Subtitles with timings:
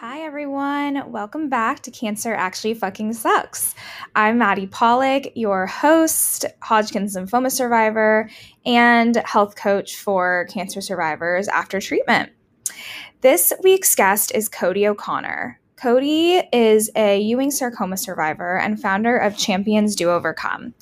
[0.00, 1.12] Hi, everyone.
[1.12, 3.76] Welcome back to Cancer Actually Fucking Sucks.
[4.16, 8.28] I'm Maddie Pollock, your host, Hodgkin's lymphoma survivor,
[8.66, 12.32] and health coach for cancer survivors after treatment.
[13.20, 15.59] This week's guest is Cody O'Connor.
[15.80, 20.74] Cody is a Ewing sarcoma survivor and founder of Champions Do Overcome.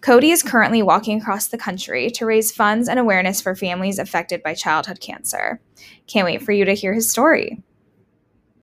[0.00, 4.42] Cody is currently walking across the country to raise funds and awareness for families affected
[4.42, 5.60] by childhood cancer.
[6.06, 7.62] Can't wait for you to hear his story.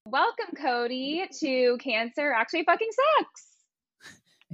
[0.04, 3.46] Welcome, Cody, to Cancer Actually Fucking Sucks.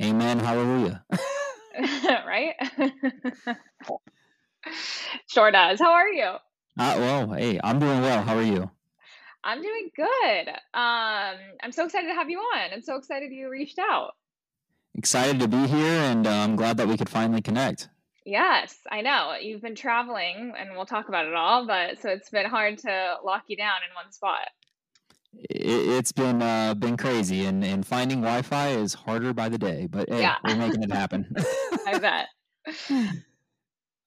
[0.02, 0.40] Amen.
[0.40, 1.02] Hallelujah.
[2.26, 2.54] right?
[5.26, 5.78] sure does.
[5.78, 6.34] How are you?
[6.78, 8.22] Uh, well, hey, I'm doing well.
[8.22, 8.70] How are you?
[9.42, 10.48] I'm doing good.
[10.74, 12.72] Um, I'm so excited to have you on.
[12.72, 14.12] I'm so excited you reached out.
[14.94, 17.88] Excited to be here, and uh, I'm glad that we could finally connect.
[18.26, 19.34] Yes, I know.
[19.40, 23.16] You've been traveling, and we'll talk about it all, but so it's been hard to
[23.24, 24.48] lock you down in one spot
[25.32, 29.86] it, has been uh, been crazy, and and finding Wi-Fi is harder by the day.
[29.88, 30.36] But hey, yeah.
[30.44, 31.34] we're making it happen.
[31.86, 32.28] I bet.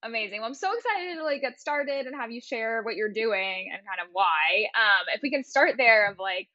[0.04, 0.42] Amazing.
[0.42, 3.70] Well, I'm so excited to like get started and have you share what you're doing
[3.72, 4.68] and kind of why.
[4.76, 6.50] Um, if we can start there of like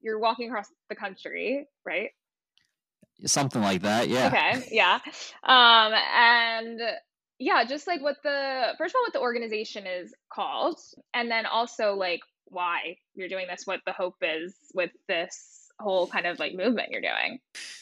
[0.00, 2.10] you're walking across the country, right?
[3.24, 4.28] Something like that, yeah.
[4.28, 4.98] Okay, yeah.
[5.42, 6.80] Um, and
[7.38, 10.78] yeah, just like what the first of all, what the organization is called,
[11.14, 16.06] and then also like why you're doing this, what the hope is with this whole
[16.08, 17.38] kind of like movement you're doing.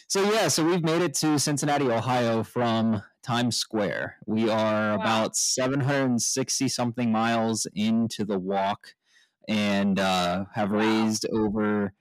[0.09, 4.17] So yeah, so we've made it to Cincinnati, Ohio from Times Square.
[4.27, 5.03] We are wow.
[5.03, 8.95] about 760 something miles into the walk
[9.49, 10.79] and uh, have wow.
[10.79, 11.93] raised over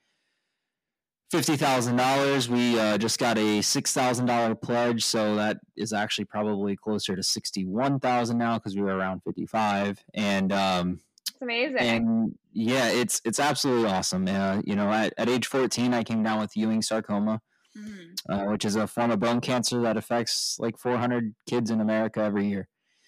[1.31, 2.49] fifty thousand dollars.
[2.49, 7.15] We uh, just got a six thousand dollar pledge, so that is actually probably closer
[7.15, 10.03] to sixty one thousand now because we were around fifty five.
[10.13, 11.77] And um, it's amazing.
[11.77, 14.27] And yeah, it's it's absolutely awesome.
[14.27, 17.41] Uh, you know, at, at age 14, I came down with Ewing sarcoma,
[17.77, 18.15] mm.
[18.29, 22.21] uh, which is a form of bone cancer that affects like 400 kids in America
[22.21, 22.67] every year.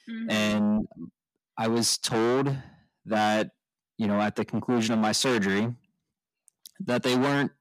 [0.09, 0.29] Mm-hmm.
[0.31, 0.87] And
[1.57, 2.55] I was told
[3.05, 3.51] that,
[3.97, 5.73] you know, at the conclusion of my surgery,
[6.81, 7.51] that they weren't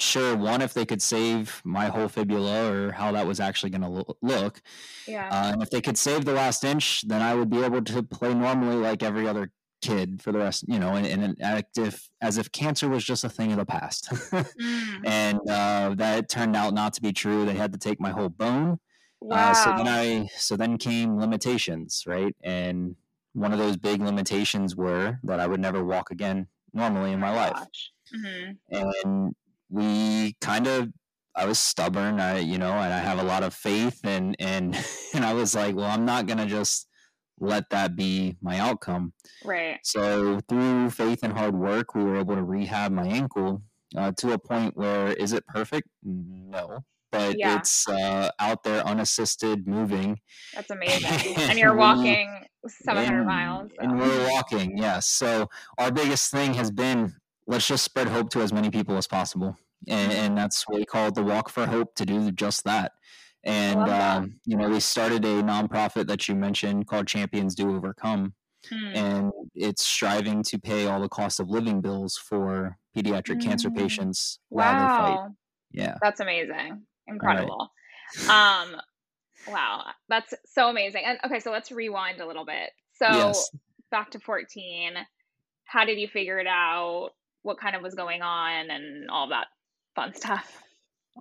[0.00, 3.82] sure one if they could save my whole fibula or how that was actually going
[3.82, 4.60] to lo- look.
[5.06, 5.28] Yeah.
[5.28, 8.02] Uh, and if they could save the last inch, then I would be able to
[8.02, 9.50] play normally like every other
[9.80, 13.28] kid for the rest, you know, and, and active as if cancer was just a
[13.28, 14.08] thing of the past.
[14.10, 15.00] mm.
[15.06, 17.44] And uh, that turned out not to be true.
[17.44, 18.78] They had to take my whole bone.
[19.20, 19.50] Wow.
[19.50, 22.34] Uh, so then I, so then came limitations, right?
[22.42, 22.96] And
[23.32, 27.34] one of those big limitations were that I would never walk again normally in my
[27.34, 27.66] life.
[28.14, 28.76] Mm-hmm.
[29.04, 29.34] And
[29.70, 30.88] we kind of
[31.34, 34.76] I was stubborn, I you know, and I have a lot of faith and and
[35.14, 36.87] and I was like, well, I'm not going to just
[37.40, 39.12] let that be my outcome.
[39.44, 39.78] Right.
[39.82, 43.62] So through faith and hard work, we were able to rehab my ankle
[43.96, 45.88] uh, to a point where is it perfect?
[46.02, 47.58] No, but yeah.
[47.58, 50.18] it's uh, out there unassisted, moving.
[50.54, 51.36] That's amazing.
[51.38, 53.70] and, you're walking 700 and, miles.
[53.70, 53.82] So.
[53.82, 55.06] And we're walking, yes.
[55.06, 55.48] So
[55.78, 57.14] our biggest thing has been
[57.46, 59.56] let's just spread hope to as many people as possible.
[59.88, 60.20] And, mm-hmm.
[60.20, 62.92] and that's what we call the Walk for Hope to do just that.
[63.44, 68.34] And um, you know, we started a nonprofit that you mentioned called Champions Do Overcome,
[68.68, 68.86] hmm.
[68.94, 73.76] and it's striving to pay all the cost of living bills for pediatric cancer mm.
[73.76, 74.64] patients wow.
[74.64, 75.30] while they fight.
[75.70, 77.70] Yeah, that's amazing, incredible.
[78.26, 78.62] Right.
[78.62, 78.76] Um,
[79.46, 81.04] wow, that's so amazing.
[81.06, 82.70] And okay, so let's rewind a little bit.
[82.94, 83.50] So yes.
[83.90, 84.94] back to fourteen.
[85.64, 87.10] How did you figure it out?
[87.42, 89.46] What kind of was going on, and all that
[89.94, 90.60] fun stuff?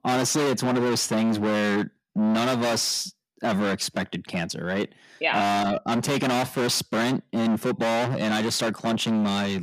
[0.04, 3.14] Honestly, it's one of those things where none of us
[3.44, 4.92] ever expected cancer, right?
[5.20, 5.38] Yeah.
[5.38, 9.62] Uh, I'm taking off for a sprint in football, and I just start clenching my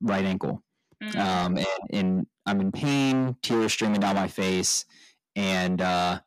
[0.00, 0.62] right ankle.
[1.02, 1.16] Mm.
[1.16, 4.84] Um, and, and, I'm in pain, tears streaming down my face,
[5.34, 6.20] and uh,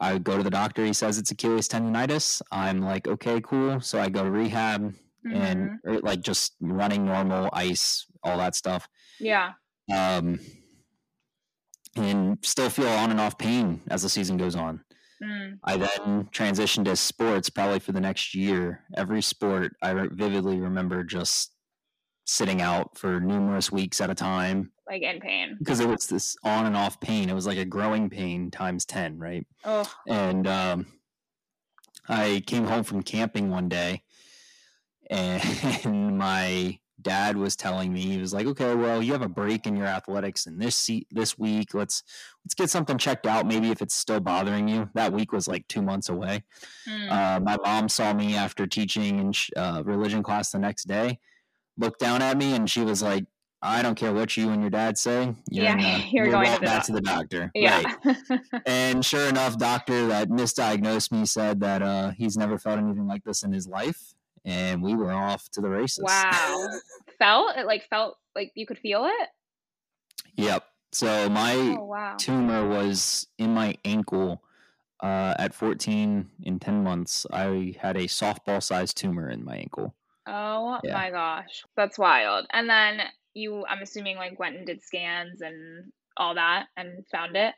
[0.00, 0.86] I go to the doctor.
[0.86, 2.40] He says it's Achilles tendonitis.
[2.50, 3.82] I'm like, okay, cool.
[3.82, 4.94] So I go to rehab
[5.26, 5.36] mm-hmm.
[5.36, 8.88] and or, like just running normal ice, all that stuff.
[9.18, 9.52] Yeah.
[9.94, 10.40] Um,
[11.96, 14.82] and still feel on and off pain as the season goes on.
[15.22, 15.58] Mm.
[15.64, 18.84] I then transitioned to sports probably for the next year.
[18.96, 21.52] Every sport, I vividly remember just
[22.24, 24.72] sitting out for numerous weeks at a time.
[24.88, 25.56] Like in pain.
[25.58, 27.28] Because it was this on and off pain.
[27.28, 29.46] It was like a growing pain times 10, right?
[29.64, 29.92] Oh.
[30.08, 30.86] And um,
[32.08, 34.02] I came home from camping one day
[35.10, 39.66] and my dad was telling me he was like, "Okay, well, you have a break
[39.66, 41.74] in your athletics in this se- this week.
[41.74, 42.02] Let's
[42.44, 43.46] let's get something checked out.
[43.46, 46.44] Maybe if it's still bothering you." That week was like two months away.
[46.88, 47.10] Mm.
[47.10, 51.18] Uh, my mom saw me after teaching in uh, religion class the next day,
[51.76, 53.24] looked down at me, and she was like,
[53.62, 55.34] I don't care what you and your dad say.
[55.50, 57.50] You're yeah, gonna, you're, you're going to back to the doctor.
[57.54, 57.82] Yeah.
[58.04, 58.40] Right.
[58.66, 63.22] and sure enough, doctor that misdiagnosed me said that uh, he's never felt anything like
[63.24, 64.14] this in his life,
[64.44, 66.04] and we were off to the races.
[66.04, 66.68] Wow.
[67.18, 69.28] felt it like felt like you could feel it.
[70.36, 70.64] Yep.
[70.92, 72.16] So my oh, wow.
[72.18, 74.42] tumor was in my ankle.
[75.02, 79.94] Uh, at 14 in 10 months, I had a softball sized tumor in my ankle.
[80.26, 80.92] Oh yeah.
[80.92, 81.64] my gosh.
[81.74, 82.46] That's wild.
[82.52, 83.00] And then
[83.34, 87.54] you i'm assuming like went and did scans and all that and found it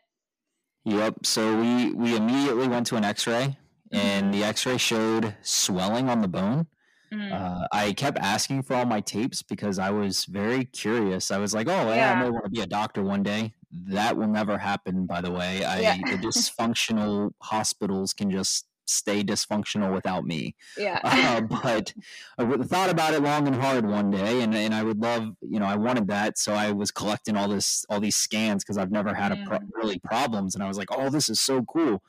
[0.85, 3.53] yep so we we immediately went to an x-ray mm-hmm.
[3.93, 6.67] And the x-ray showed swelling on the bone
[7.13, 7.33] mm-hmm.
[7.33, 11.55] uh, i kept asking for all my tapes because i was very curious i was
[11.55, 14.29] like oh yeah, yeah i may want to be a doctor one day that will
[14.29, 15.97] never happen by the way i yeah.
[15.97, 20.55] the dysfunctional hospitals can just stay dysfunctional without me.
[20.77, 21.01] Yeah.
[21.33, 21.95] Uh, but
[22.37, 25.61] I thought about it long and hard one day, and, and I would love, you
[25.61, 28.91] know, I wanted that, so I was collecting all this, all these scans because I've
[28.91, 29.69] never had a pro- mm.
[29.75, 32.03] really problems, and I was like, oh, this is so cool.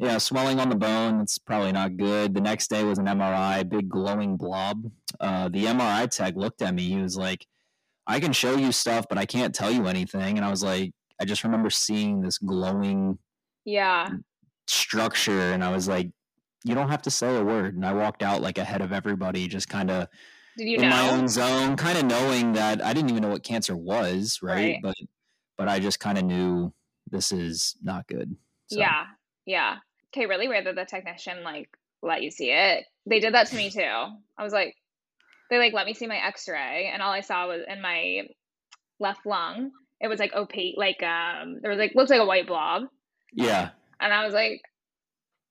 [0.00, 1.18] Yeah, swelling on the bone.
[1.18, 2.34] That's probably not good.
[2.34, 4.90] The next day was an MRI, big glowing blob.
[5.20, 6.88] Uh, the MRI tech looked at me.
[6.88, 7.46] He was like,
[8.06, 10.92] "I can show you stuff, but I can't tell you anything." And I was like,
[11.20, 13.18] I just remember seeing this glowing
[13.64, 14.08] yeah
[14.66, 16.10] structure and i was like
[16.64, 19.46] you don't have to say a word and i walked out like ahead of everybody
[19.46, 20.08] just kind of
[20.56, 20.88] in know?
[20.88, 24.54] my own zone kind of knowing that i didn't even know what cancer was right,
[24.54, 24.78] right.
[24.82, 24.94] but
[25.58, 26.72] but i just kind of knew
[27.10, 28.34] this is not good
[28.68, 28.78] so.
[28.78, 29.04] yeah
[29.46, 29.76] yeah
[30.12, 31.68] okay really weird that the technician like
[32.02, 32.84] let you see it.
[33.06, 33.80] They did that to me too.
[33.82, 34.74] I was like
[35.50, 38.22] they like let me see my x-ray and all i saw was in my
[39.00, 42.46] left lung it was like opaque like um there was like looks like a white
[42.46, 42.84] blob.
[43.32, 43.70] Yeah.
[44.00, 44.62] And I was like,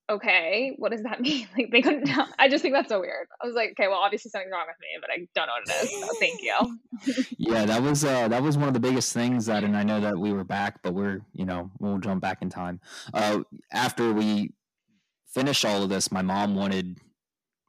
[0.09, 1.47] okay, what does that mean?
[1.57, 2.27] Like they couldn't tell.
[2.38, 3.27] I just think that's so weird.
[3.41, 5.67] I was like, okay, well, obviously something's wrong with me, but I don't know what
[5.67, 6.00] it is.
[6.00, 7.35] So thank you.
[7.38, 10.00] yeah, that was uh, that was one of the biggest things that, and I know
[10.01, 12.79] that we were back, but we're you know we'll jump back in time.
[13.13, 13.39] Uh,
[13.71, 14.53] after we
[15.27, 16.97] finished all of this, my mom wanted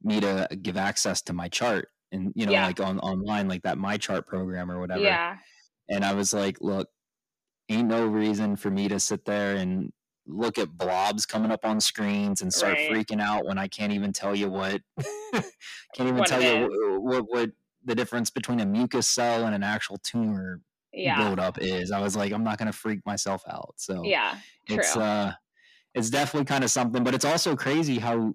[0.03, 2.67] me to give access to my chart, and you know, yeah.
[2.67, 5.03] like on online, like that my chart program or whatever.
[5.03, 5.37] Yeah.
[5.93, 6.89] And I was like, look,
[7.69, 9.93] ain't no reason for me to sit there and
[10.27, 12.91] look at blobs coming up on screens and start right.
[12.91, 14.81] freaking out when I can't even tell you what
[15.33, 15.45] can't
[16.01, 17.51] even what tell you what, what, what
[17.85, 20.61] the difference between a mucus cell and an actual tumor
[20.93, 21.17] yeah.
[21.17, 21.91] buildup is.
[21.91, 23.75] I was like, I'm not gonna freak myself out.
[23.77, 24.37] So yeah,
[24.67, 25.03] it's true.
[25.03, 25.33] uh
[25.95, 28.35] it's definitely kind of something, but it's also crazy how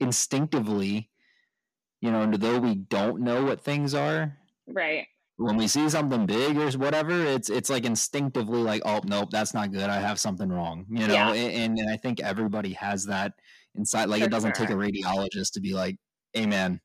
[0.00, 1.10] instinctively,
[2.00, 5.06] you know, though we don't know what things are, right?
[5.36, 9.54] When we see something big or whatever, it's it's like instinctively like, oh nope, that's
[9.54, 9.90] not good.
[9.90, 11.12] I have something wrong, you know.
[11.12, 11.32] Yeah.
[11.32, 13.32] And, and I think everybody has that
[13.74, 14.08] inside.
[14.08, 14.66] Like For it doesn't sure.
[14.66, 15.96] take a radiologist to be like,
[16.32, 16.80] hey man,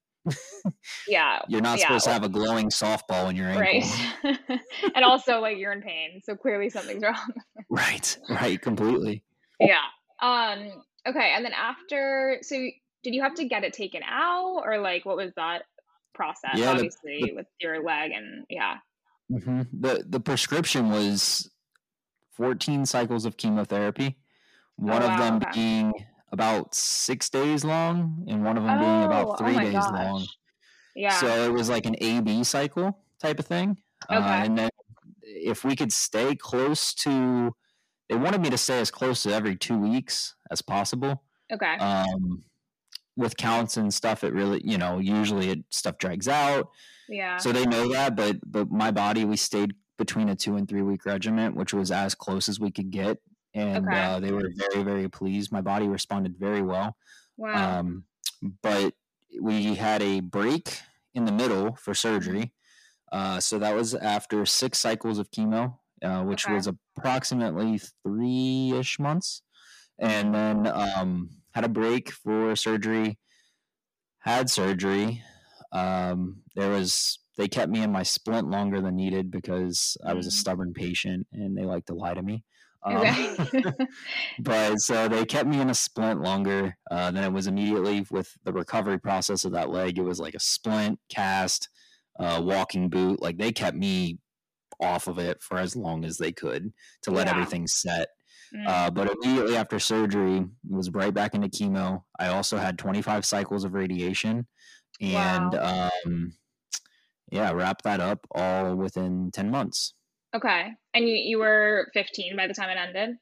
[1.08, 1.86] yeah, you're not yeah.
[1.86, 3.90] supposed to have a glowing softball in your ankle,
[4.24, 4.40] right?
[4.96, 7.34] and also like you're in pain, so clearly something's wrong.
[7.70, 9.24] right, right, completely.
[9.60, 9.82] Yeah.
[10.22, 10.84] Um.
[11.08, 12.56] Okay, and then after, so
[13.04, 15.64] did you have to get it taken out, or like what was that
[16.14, 18.78] process, yeah, obviously, the, the, with your leg and yeah.
[19.32, 19.62] Mm-hmm.
[19.80, 21.50] The the prescription was
[22.34, 24.18] 14 cycles of chemotherapy,
[24.76, 25.52] one oh, wow, of them okay.
[25.54, 25.94] being
[26.32, 29.60] about six days long, and one of them oh, being about oh, oh three oh
[29.60, 29.92] days gosh.
[29.94, 30.28] long.
[30.96, 31.20] Yeah.
[31.20, 33.78] So it was like an AB cycle type of thing.
[34.10, 34.26] Uh, okay.
[34.26, 34.70] Uh, and then
[35.22, 37.54] if we could stay close to,
[38.10, 41.24] they wanted me to stay as close to every two weeks as possible.
[41.52, 41.76] Okay.
[41.78, 42.44] Um,
[43.22, 46.70] with counts and stuff, it really, you know, usually it stuff drags out.
[47.08, 47.38] Yeah.
[47.38, 50.82] So they know that, but but my body, we stayed between a two and three
[50.82, 53.20] week regiment, which was as close as we could get,
[53.54, 54.00] and okay.
[54.00, 55.52] uh, they were very very pleased.
[55.52, 56.96] My body responded very well.
[57.38, 57.80] Wow.
[57.80, 58.04] Um,
[58.62, 58.94] but
[59.40, 60.80] we had a break
[61.14, 62.54] in the middle for surgery.
[63.12, 66.54] Uh, so that was after six cycles of chemo, uh, which okay.
[66.54, 69.42] was approximately three ish months.
[70.00, 73.18] And then um, had a break for surgery,
[74.20, 75.24] had surgery.
[75.72, 80.28] Um, there was they kept me in my splint longer than needed because I was
[80.28, 80.34] a mm.
[80.34, 82.44] stubborn patient and they like to lie to me.
[82.84, 83.06] Um,
[84.40, 86.78] but so they kept me in a splint longer.
[86.90, 89.98] Uh, then it was immediately with the recovery process of that leg.
[89.98, 91.70] It was like a splint, cast,
[92.20, 93.22] uh, walking boot.
[93.22, 94.20] Like they kept me
[94.80, 97.34] off of it for as long as they could to let yeah.
[97.34, 98.10] everything set.
[98.56, 98.68] Mm.
[98.68, 102.04] Uh, but immediately after surgery, was right back into chemo.
[102.20, 104.48] I also had 25 cycles of radiation,
[105.00, 105.90] and wow.
[106.06, 106.34] um,
[107.32, 109.94] yeah, wrap that up all within 10 months.
[110.36, 110.72] Okay.
[110.94, 113.18] And you, you were 15 by the time it ended?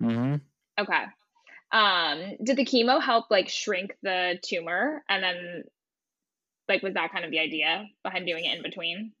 [0.00, 0.36] Mm-hmm.
[0.80, 1.04] Okay.
[1.72, 5.02] Um, did the chemo help like shrink the tumor?
[5.08, 5.64] And then
[6.68, 9.12] like was that kind of the idea behind doing it in between?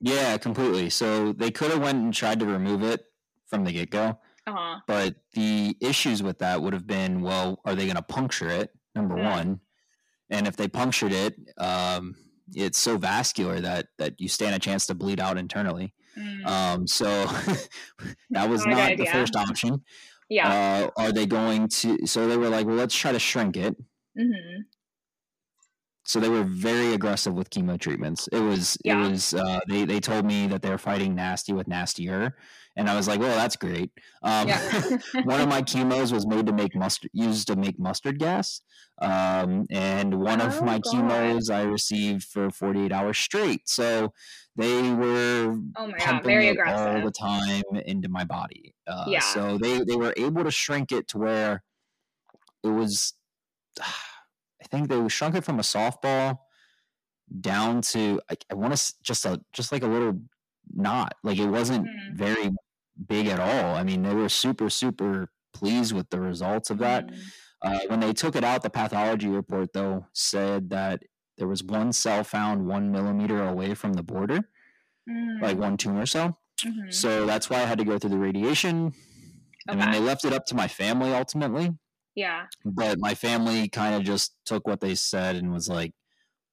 [0.00, 0.90] Yeah, completely.
[0.90, 3.04] So they could have went and tried to remove it
[3.46, 4.18] from the get-go.
[4.50, 4.80] Uh-huh.
[4.86, 8.70] But the issues with that would have been, well, are they going to puncture it?
[8.94, 9.30] Number Mm.
[9.30, 9.60] one,
[10.30, 12.14] and if they punctured it, um,
[12.54, 15.94] it's so vascular that that you stand a chance to bleed out internally.
[16.18, 16.46] Mm.
[16.46, 17.06] Um, so
[18.30, 19.84] that was Not not the first option.
[20.28, 20.48] yeah.
[20.96, 22.06] Uh, are they going to?
[22.06, 23.76] So they were like, well, let's try to shrink it.
[24.18, 24.62] hmm
[26.04, 28.28] So they were very aggressive with chemo treatments.
[28.32, 29.06] It was Yeah.
[29.06, 32.36] it was uh, they they told me that they were fighting nasty with nastier,
[32.76, 33.90] and I was like, well, that's great.
[34.22, 34.98] Um, Yeah.
[35.24, 38.60] one of my chemos was made to make mustard used to make mustard gas
[39.02, 40.92] um, and one of Oh, my God.
[40.92, 44.12] chemos i received for 48 hours straight so
[44.56, 49.06] they were oh my god, pumping very it all the time into my body uh,
[49.08, 49.20] Yeah.
[49.20, 51.62] so they they were able to shrink it to where
[52.62, 53.14] it was
[53.80, 56.38] i think they shrunk it from a softball
[57.40, 60.20] down to i, I want to just a just like a little
[60.74, 62.14] knot like it wasn't Mhm.
[62.16, 62.50] very
[63.08, 67.06] big at all i mean they were super super pleased with the results of that
[67.08, 67.18] Mm.
[67.62, 71.02] uh, when they took it out, the pathology report though said that
[71.36, 74.48] there was one cell found one millimeter away from the border,
[75.08, 75.42] Mm.
[75.42, 76.38] like one tumor cell.
[76.62, 76.92] Mhm.
[76.92, 78.94] So that's why I had to go through the radiation.
[79.68, 79.92] I mean, Okay.
[79.92, 81.76] they left it up to my family ultimately,
[82.14, 82.46] Yeah.
[82.64, 85.92] but my family kind of just took what they said and was like,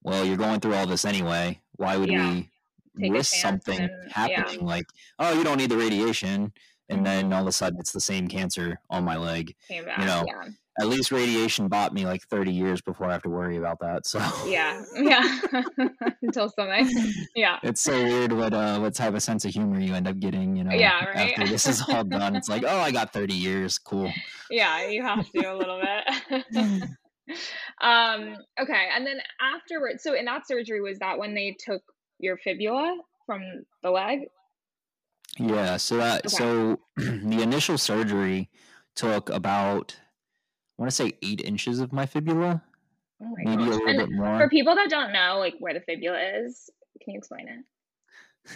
[0.04, 1.62] "Well, you're going through all this anyway.
[1.74, 2.32] Why would Yeah.
[2.34, 2.50] we
[3.00, 4.14] risk something and- yeah.
[4.14, 4.66] happening?
[4.66, 4.86] Like,
[5.20, 6.54] oh, you don't need the radiation."
[6.90, 9.54] And then all of a sudden, it's the same cancer on my leg.
[9.70, 10.00] Back.
[10.00, 10.48] know, yeah.
[10.80, 14.06] At least radiation bought me like 30 years before I have to worry about that.
[14.06, 14.84] So Yeah.
[14.96, 15.40] Yeah.
[16.22, 16.88] Until something.
[17.36, 17.58] Yeah.
[17.64, 20.56] it's so weird what uh what type of sense of humor you end up getting,
[20.56, 20.74] you know.
[20.74, 21.32] Yeah, right?
[21.32, 24.12] After this is all done, it's like, oh, I got 30 years, cool.
[24.50, 26.84] Yeah, you have to a little bit.
[27.82, 31.82] um, okay, and then afterwards, so in that surgery, was that when they took
[32.20, 33.42] your fibula from
[33.84, 34.28] the leg?
[35.38, 36.36] Yeah, so that Okay.
[36.36, 38.50] so the initial surgery
[38.96, 39.96] took about
[40.78, 42.64] I want to say eight inches of my fibula,
[43.22, 44.38] Oh my maybe a little And bit more.
[44.38, 46.70] for people that don't know, like where the fibula is,
[47.02, 48.52] can you explain it?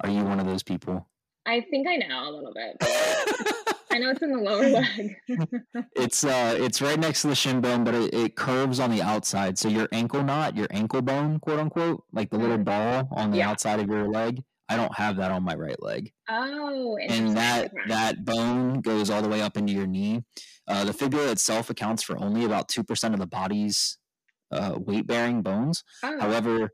[0.00, 1.08] Are you one of those people?
[1.46, 2.76] I think I know a little bit.
[3.92, 5.16] I know it's in the lower leg.
[5.96, 9.02] it's uh it's right next to the shin bone, but it, it curves on the
[9.02, 9.58] outside.
[9.58, 12.64] So your ankle knot, your ankle bone, quote unquote, like the little Mm.
[12.64, 13.50] ball on the Yeah.
[13.50, 14.42] outside of your leg.
[14.68, 16.12] I don't have that on my right leg.
[16.30, 17.76] Oh, and that okay.
[17.88, 20.24] that bone goes all the way up into your knee.
[20.66, 23.98] Uh, the fibula itself accounts for only about two percent of the body's
[24.50, 25.82] uh, weight-bearing bones.
[26.02, 26.70] oh, However,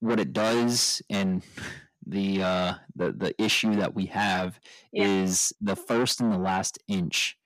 [0.00, 1.42] what it does, and
[2.06, 4.58] the uh, the the issue that we have
[4.92, 5.04] Yeah.
[5.24, 7.36] is the first and the last inch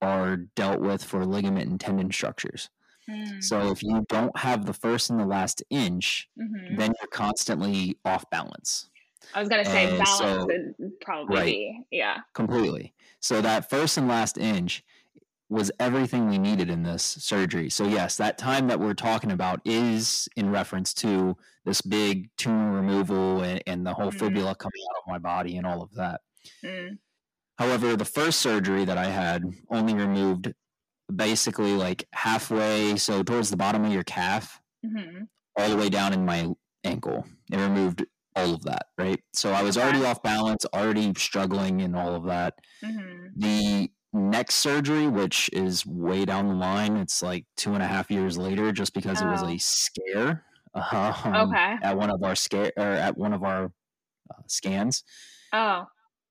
[0.00, 2.68] are dealt with for ligament and tendon structures.
[3.08, 6.76] mm, So if you don't have the first and the last inch, mhm.
[6.76, 8.90] then you're constantly off balance.
[9.34, 11.44] I was gonna say and balance so- would probably right.
[11.46, 12.18] be yeah.
[12.34, 12.92] completely.
[13.20, 14.82] So that first and last inch
[15.52, 17.68] was everything we needed in this surgery.
[17.70, 22.72] So yes, that time that we're talking about is in reference to this big tumor
[22.72, 24.18] removal and, and the whole Mhm.
[24.18, 26.20] fibula coming out of my body and all of that.
[26.64, 26.98] Mm,
[27.58, 30.52] However, the first surgery that I had only removed
[31.14, 35.28] basically like halfway, so towards the bottom of your calf, mhm.
[35.56, 36.48] all the way down in my
[36.84, 37.24] ankle.
[37.52, 38.04] It removed
[38.34, 39.20] all of that, right?
[39.34, 42.54] So I was already off balance, already struggling and all of that.
[42.82, 43.30] Mhm.
[43.36, 48.10] The next surgery, which is way down the line, it's like two and a half
[48.10, 49.48] years later, just because it was Oh.
[49.48, 50.44] a scare.
[50.74, 51.76] Um, Okay.
[51.82, 53.66] At one of our scare or at one of our
[54.30, 55.04] uh, scans,
[55.52, 55.84] Oh.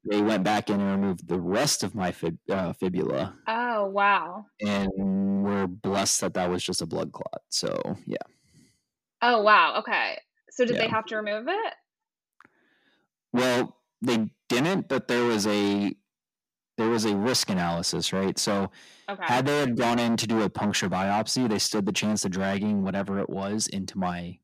[0.09, 4.45] they went back in and removed the rest of my fib- uh, fibula, Oh wow.
[4.59, 4.89] and
[5.43, 7.43] we're blessed that that was just a blood clot.
[7.49, 8.17] So yeah.
[9.21, 9.75] Oh wow.
[9.79, 10.19] Okay.
[10.49, 11.73] So did they have to remove it?
[13.33, 15.95] Well, they didn't, but there was a
[16.81, 18.37] there was a risk analysis, right?
[18.39, 18.71] So
[19.09, 19.23] Okay.
[19.23, 22.31] had they had gone in to do a puncture biopsy, they stood the chance of
[22.31, 24.39] dragging whatever it was into my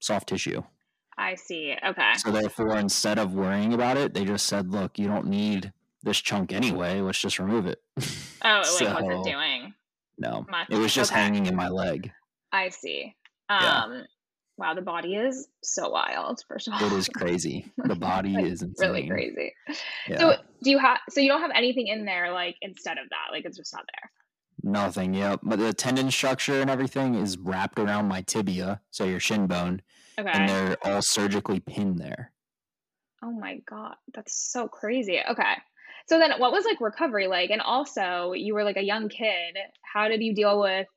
[0.00, 0.62] soft tissue.
[1.16, 1.74] I see.
[1.84, 2.12] Okay.
[2.18, 6.18] So therefore, instead of worrying about it, they just said, "Look, you don't need this
[6.18, 7.00] chunk anyway.
[7.00, 7.82] Let's just remove it."
[8.44, 9.74] Oh, like so, what's it doing?
[10.18, 10.68] No, Much.
[10.70, 11.20] it was just Okay.
[11.20, 12.12] hanging in my leg.
[12.52, 13.16] I see.
[13.50, 13.82] Yeah.
[13.82, 14.04] Um,
[14.58, 16.84] Wow, the body is so wild, first of all.
[16.84, 17.70] It is crazy.
[17.78, 18.90] The body is insane.
[18.90, 19.54] really crazy.
[20.08, 20.18] Yeah.
[20.18, 23.32] So do you have so you don't have anything in there like instead of that?
[23.32, 24.10] Like it's just not there.
[24.64, 25.14] Nothing.
[25.14, 25.40] Yep.
[25.44, 29.80] But the tendon structure and everything is wrapped around my tibia, so your shin bone,
[30.18, 30.30] Okay.
[30.32, 32.32] And they're all surgically pinned there.
[33.22, 35.20] Oh my god, that's so crazy.
[35.28, 35.54] Okay.
[36.08, 37.50] So then what was like recovery like?
[37.50, 39.56] And also, you were like a young kid.
[39.82, 40.88] How did you deal with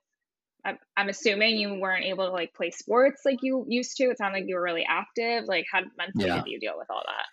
[0.63, 4.05] I'm, I'm assuming you weren't able to like play sports like you used to.
[4.05, 5.45] It sounded like you were really active.
[5.45, 6.35] Like how mentally Yeah.
[6.35, 7.25] did you deal with all that?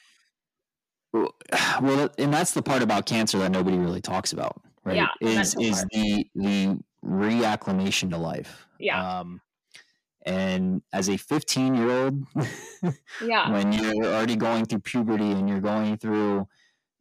[1.83, 4.97] Well, and that's the part about cancer that nobody really talks about, right?
[4.97, 5.89] Yeah, is is part.
[5.93, 8.67] the the reacclimation to life.
[8.79, 9.21] Yeah.
[9.21, 9.41] Um,
[10.27, 12.27] and as a 15 year old,
[13.23, 13.51] Yeah.
[13.51, 16.47] when you're already going through puberty and you're going through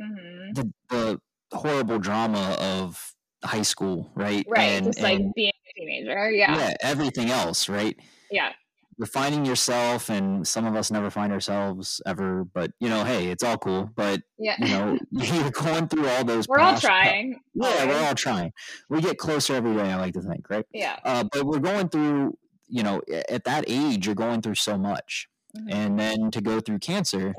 [0.01, 4.45] hmm the, the horrible drama of high school, right?
[4.47, 4.61] Right.
[4.69, 6.31] And, Just like and, being a teenager.
[6.31, 6.55] Yeah.
[6.57, 7.95] yeah, everything else, right?
[8.31, 8.51] Yeah.
[8.97, 12.43] You're finding yourself, and some of us never find ourselves ever.
[12.45, 13.91] But you know, hey, it's all cool.
[13.95, 14.55] But Yeah.
[14.59, 16.47] you know, you're going through all those.
[16.47, 17.39] we're all trying.
[17.53, 18.51] Yeah, we're all trying.
[18.89, 19.91] We get closer every day.
[19.91, 20.65] I like to think, right?
[20.73, 20.97] Yeah.
[21.05, 22.37] Uh, but we're going through.
[22.69, 25.67] You know, at that age, you're going through so much, Mhm.
[25.73, 27.33] and then to go through cancer.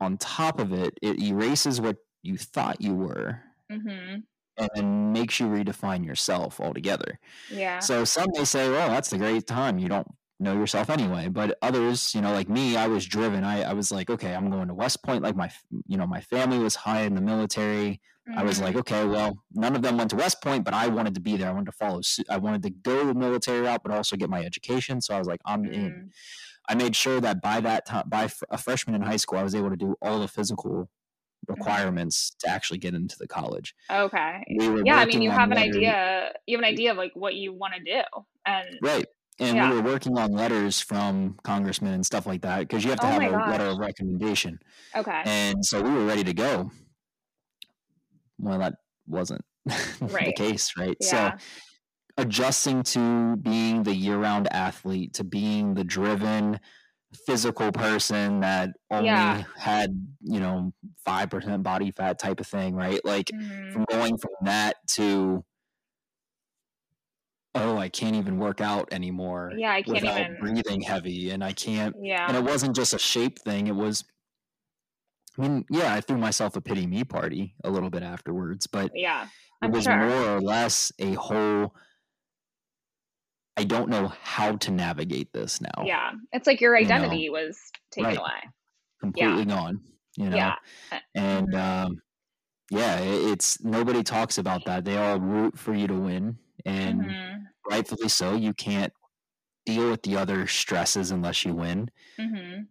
[0.00, 3.40] On top of it, it erases what you thought you were,
[3.72, 4.24] Mhm.
[4.58, 7.18] And makes you redefine yourself altogether.
[7.50, 7.78] Yeah.
[7.80, 9.78] So some may say, well, that's the great time.
[9.78, 10.06] You don't
[10.38, 11.28] know yourself anyway.
[11.28, 13.44] But others, you know, like me, I was driven.
[13.44, 15.22] I, I was like, okay, I'm going to West Point.
[15.22, 15.50] Like my,
[15.86, 18.00] you know, my family was high in the military.
[18.36, 21.14] I was like, okay, well, none of them went to West Point, but I wanted
[21.14, 21.48] to be there.
[21.48, 22.26] I wanted to follow suit.
[22.28, 25.00] I wanted to go the military route, but also get my education.
[25.00, 25.92] So I was like, I'm in.
[25.92, 26.10] Mhm.
[26.68, 29.54] I made sure that by that time, by a freshman in high school, I was
[29.54, 30.90] able to do all the physical
[31.48, 31.60] Mm-hmm.
[31.60, 33.74] requirements to actually get into the college.
[33.90, 34.44] Okay.
[34.58, 36.32] We Yeah, I mean, you have an letters- idea.
[36.46, 38.02] You have an idea of like what you want to do,
[38.44, 39.06] and Right.
[39.38, 39.68] And Yeah.
[39.70, 43.06] we were working on letters from congressmen and stuff like that because you have to
[43.06, 44.58] Oh have a letter of recommendation.
[44.94, 45.22] okay.
[45.26, 46.70] And so we were ready to go.
[48.38, 48.74] Well, that
[49.06, 50.96] wasn't the case, right?
[51.00, 51.36] Yeah.
[51.38, 51.44] So
[52.18, 56.58] adjusting to being the year round athlete, to being the driven
[57.26, 59.42] physical person that only Yeah.
[59.56, 60.72] had, you know,
[61.04, 63.04] 5% body fat type of thing, right?
[63.04, 63.72] Like Mhm.
[63.72, 65.44] from going from that to
[67.54, 71.42] oh i can't even work out anymore Yeah, I can't without even- breathing heavy and
[71.42, 72.26] i can't Yeah.
[72.28, 74.04] and it wasn't just a shape thing it was
[75.38, 78.90] i mean yeah i threw myself a pity me party a little bit afterwards but
[78.94, 79.24] Yeah.
[79.24, 79.28] it
[79.62, 79.96] I'm was sure.
[79.96, 81.74] more or less a whole
[83.56, 86.12] i don't know how to navigate this now Yeah.
[86.32, 87.58] It's like your You know, identity was
[87.90, 88.18] taken right.
[88.18, 88.40] away.
[89.00, 89.80] completely gone
[90.16, 90.54] you know Yeah.
[91.14, 92.02] And um
[92.70, 97.00] yeah it, it's nobody talks about that they all root for you to win and
[97.02, 97.42] Mhm.
[97.70, 98.34] rightfully so.
[98.34, 98.92] You can't
[99.66, 101.90] deal with the other stresses unless you win.
[102.18, 102.66] Mhm.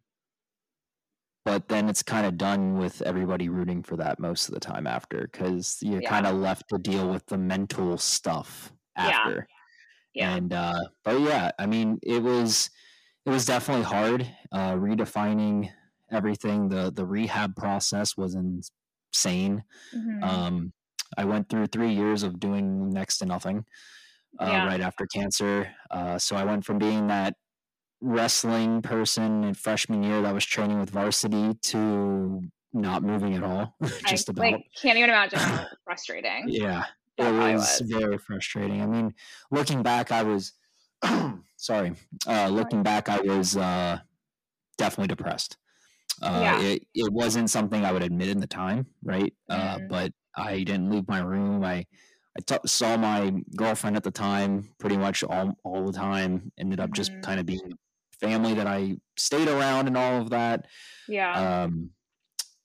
[1.45, 4.87] But then it's kind of done with everybody rooting for that most of the time
[4.87, 6.09] after because you're Yeah.
[6.09, 9.47] kind of left to deal with the mental stuff after.
[9.49, 9.54] Yeah.
[10.19, 12.69] And uh, but yeah, I mean, it was
[13.25, 15.71] it was definitely hard uh, redefining
[16.11, 16.69] everything.
[16.69, 19.63] The the rehab process was insane.
[19.91, 20.21] Mhm.
[20.23, 20.73] Um,
[21.17, 23.65] I went through three years of doing next to nothing
[24.39, 24.65] uh, Yeah.
[24.65, 25.73] right after cancer.
[25.91, 27.35] Uh, so I went from being that
[28.01, 32.41] wrestling person in freshman year that was training with varsity to
[32.73, 33.75] not moving at all.
[34.05, 34.43] just I about.
[34.53, 36.49] like can't even imagine how frustrating.
[36.49, 36.85] yeah,
[37.17, 37.89] it was, was.
[37.89, 38.81] very frustrating.
[38.81, 39.13] I mean,
[39.51, 40.53] looking back, I was
[41.57, 41.93] sorry.
[42.27, 43.99] Uh, looking back, I was uh,
[44.77, 45.57] definitely depressed.
[46.21, 46.61] Uh, Yeah.
[46.61, 49.33] it, it wasn't something I would admit in the time, right?
[49.49, 49.89] Uh, Mm.
[49.89, 51.63] but I didn't leave my room.
[51.63, 51.85] I
[52.37, 56.51] I t- saw my girlfriend at the time pretty much all, all the time.
[56.57, 57.21] Ended up just Mhm.
[57.21, 57.77] kind of being
[58.19, 60.67] family that I stayed around and all of that.
[61.07, 61.63] Yeah.
[61.63, 61.91] Um,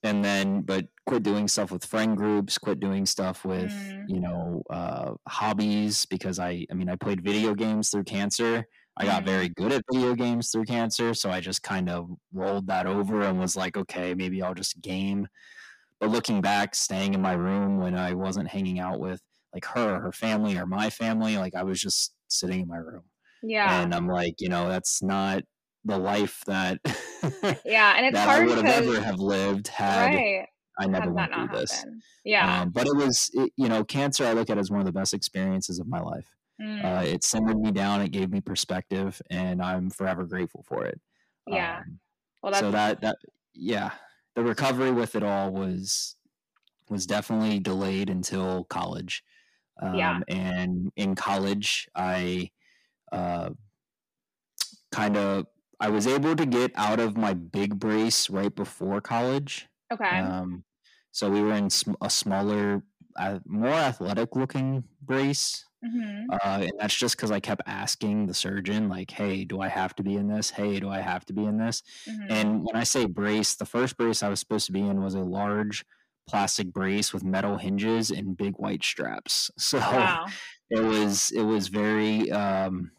[0.03, 4.05] and then, but quit doing stuff with friend groups, quit doing stuff with, Mm.
[4.07, 8.65] you know, uh, hobbies because I, I mean, I played video games through cancer.
[8.95, 9.25] I got Mm.
[9.25, 11.13] very good at video games through cancer.
[11.13, 14.79] So I just kind of rolled that over and was like, okay, maybe I'll just
[14.81, 15.27] game.
[15.99, 19.21] But looking back, staying in my room when I wasn't hanging out with
[19.53, 23.03] like her, her family, or my family, like I was just sitting in my room.
[23.43, 23.81] yeah.
[23.81, 25.43] And I'm like, you know, that's not
[25.83, 26.79] the life that
[27.65, 27.95] yeah.
[27.97, 30.47] And it's that I hard would have ever have lived had right.
[30.79, 31.71] I never went through this.
[31.71, 32.01] happen.
[32.23, 32.61] Yeah.
[32.61, 34.25] Um, but it was, it, you know, cancer.
[34.25, 36.27] I look at as one of the best experiences of my life.
[36.61, 36.83] Mm.
[36.83, 38.01] Uh, it simmered me down.
[38.01, 40.99] It gave me perspective, and I'm forever grateful for it.
[41.47, 41.79] yeah.
[41.79, 41.99] Um,
[42.43, 43.17] well, so that that
[43.53, 43.91] yeah,
[44.35, 46.15] the recovery with it all was
[46.89, 49.23] was definitely delayed until college.
[49.81, 50.19] Um, Yeah.
[50.27, 52.51] And in college, I
[53.11, 53.51] uh,
[54.91, 55.47] kind of
[55.79, 59.67] I was able to get out of my big brace right before college.
[59.91, 60.19] Okay.
[60.19, 60.63] Um,
[61.11, 62.83] so we were in sm- a smaller,
[63.17, 65.65] uh, more athletic looking brace.
[65.83, 66.29] Mm-hmm.
[66.31, 69.95] Uh, and that's just because I kept asking the surgeon, like, hey, do I have
[69.95, 70.51] to be in this?
[70.51, 71.81] Hey, do I have to be in this?
[72.07, 72.31] Mm-hmm.
[72.31, 75.15] And when I say brace, the first brace I was supposed to be in was
[75.15, 75.83] a large
[76.27, 79.51] plastic brace with metal hinges and big white straps.
[79.57, 80.25] So wow.
[80.69, 82.91] it was it was very um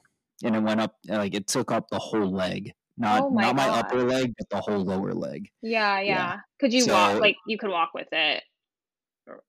[0.44, 2.72] and it went up like it took up the whole leg.
[2.98, 5.48] Not oh my not my upper leg, but the whole lower leg.
[5.62, 6.02] Yeah, yeah.
[6.02, 6.36] yeah.
[6.60, 8.42] Could you so, walk like you could walk with it,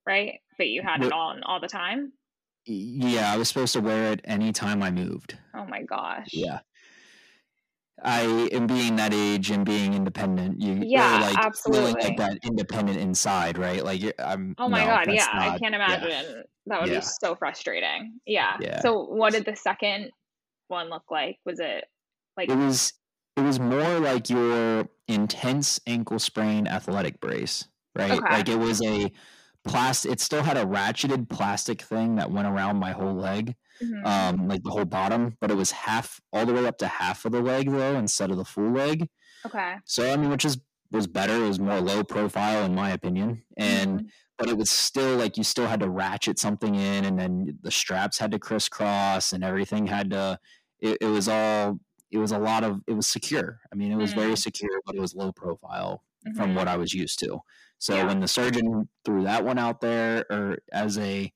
[0.06, 0.40] right?
[0.58, 2.14] But you had it on all the time.
[2.66, 5.38] Yeah, I was supposed to wear it anytime I moved.
[5.54, 6.30] Oh my gosh.
[6.32, 6.60] Yeah.
[8.02, 10.60] I am being that age and being independent.
[10.60, 13.84] You yeah, like absolutely like that independent inside, right?
[13.84, 14.56] Like I'm.
[14.58, 16.10] Oh my no, god, yeah, not, I can't imagine.
[16.10, 16.42] Yeah.
[16.68, 17.00] That would yeah.
[17.00, 18.20] be so frustrating.
[18.26, 18.58] Yeah.
[18.60, 18.82] yeah.
[18.82, 20.10] So, what did the second
[20.70, 21.38] one look like?
[21.46, 21.86] Was it
[22.36, 22.94] like it was?
[23.36, 27.66] It was more like your intense ankle sprain athletic brace,
[27.96, 28.12] right?
[28.12, 28.34] Okay.
[28.34, 29.12] Like it was a
[29.66, 30.12] plastic.
[30.12, 34.06] It still had a ratcheted plastic thing that went around my whole leg, mm-hmm.
[34.06, 37.26] um, like the whole bottom, but it was half all the way up to half
[37.26, 39.08] of the leg though, instead of the full leg.
[39.46, 39.76] Okay.
[39.86, 40.60] So I mean, which is
[40.92, 41.34] was better.
[41.34, 44.08] It was more low profile in my opinion, and mm-hmm.
[44.38, 47.72] but it was still like you still had to ratchet something in, and then the
[47.72, 50.40] straps had to crisscross, and everything had to.
[50.80, 51.80] It, it was all.
[52.14, 52.82] It was a lot of.
[52.88, 53.60] It was secure.
[53.72, 54.20] I mean, it was mm-hmm.
[54.20, 56.04] very secure, but it was low profile
[56.36, 56.56] from mm-hmm.
[56.56, 57.40] what I was used to.
[57.80, 58.08] So yeah.
[58.08, 61.34] when the surgeon threw that one out there or as a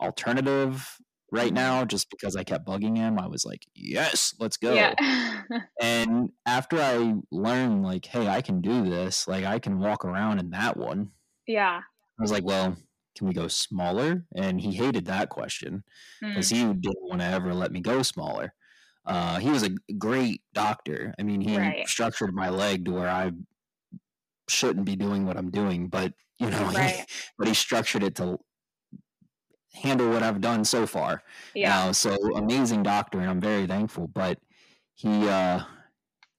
[0.00, 0.96] alternative
[1.30, 1.56] right mm-hmm.
[1.56, 4.72] now, just because I kept bugging him, I was like, yes, let's go.
[4.72, 4.94] Yeah.
[5.80, 10.38] and after I learned like, hey, I can do this, like I can walk around
[10.38, 11.10] in that one.
[11.46, 11.80] Yeah.
[11.80, 12.76] I was like, well,
[13.16, 14.24] can we go smaller?
[14.34, 15.82] And he hated that question
[16.20, 16.56] because mm.
[16.56, 18.54] he didn't want to ever let me go smaller.
[19.08, 21.14] Uh, he was a great doctor.
[21.18, 21.88] I mean, he right.
[21.88, 23.32] structured my leg to where I
[24.50, 26.96] shouldn't be doing what I'm doing, but you know, right.
[26.96, 27.04] he,
[27.38, 28.38] but he structured it to
[29.72, 31.22] handle what I've done so far.
[31.54, 31.86] Yeah.
[31.86, 34.08] Uh, so amazing doctor, and I'm very thankful.
[34.08, 34.38] But
[34.92, 35.60] he uh,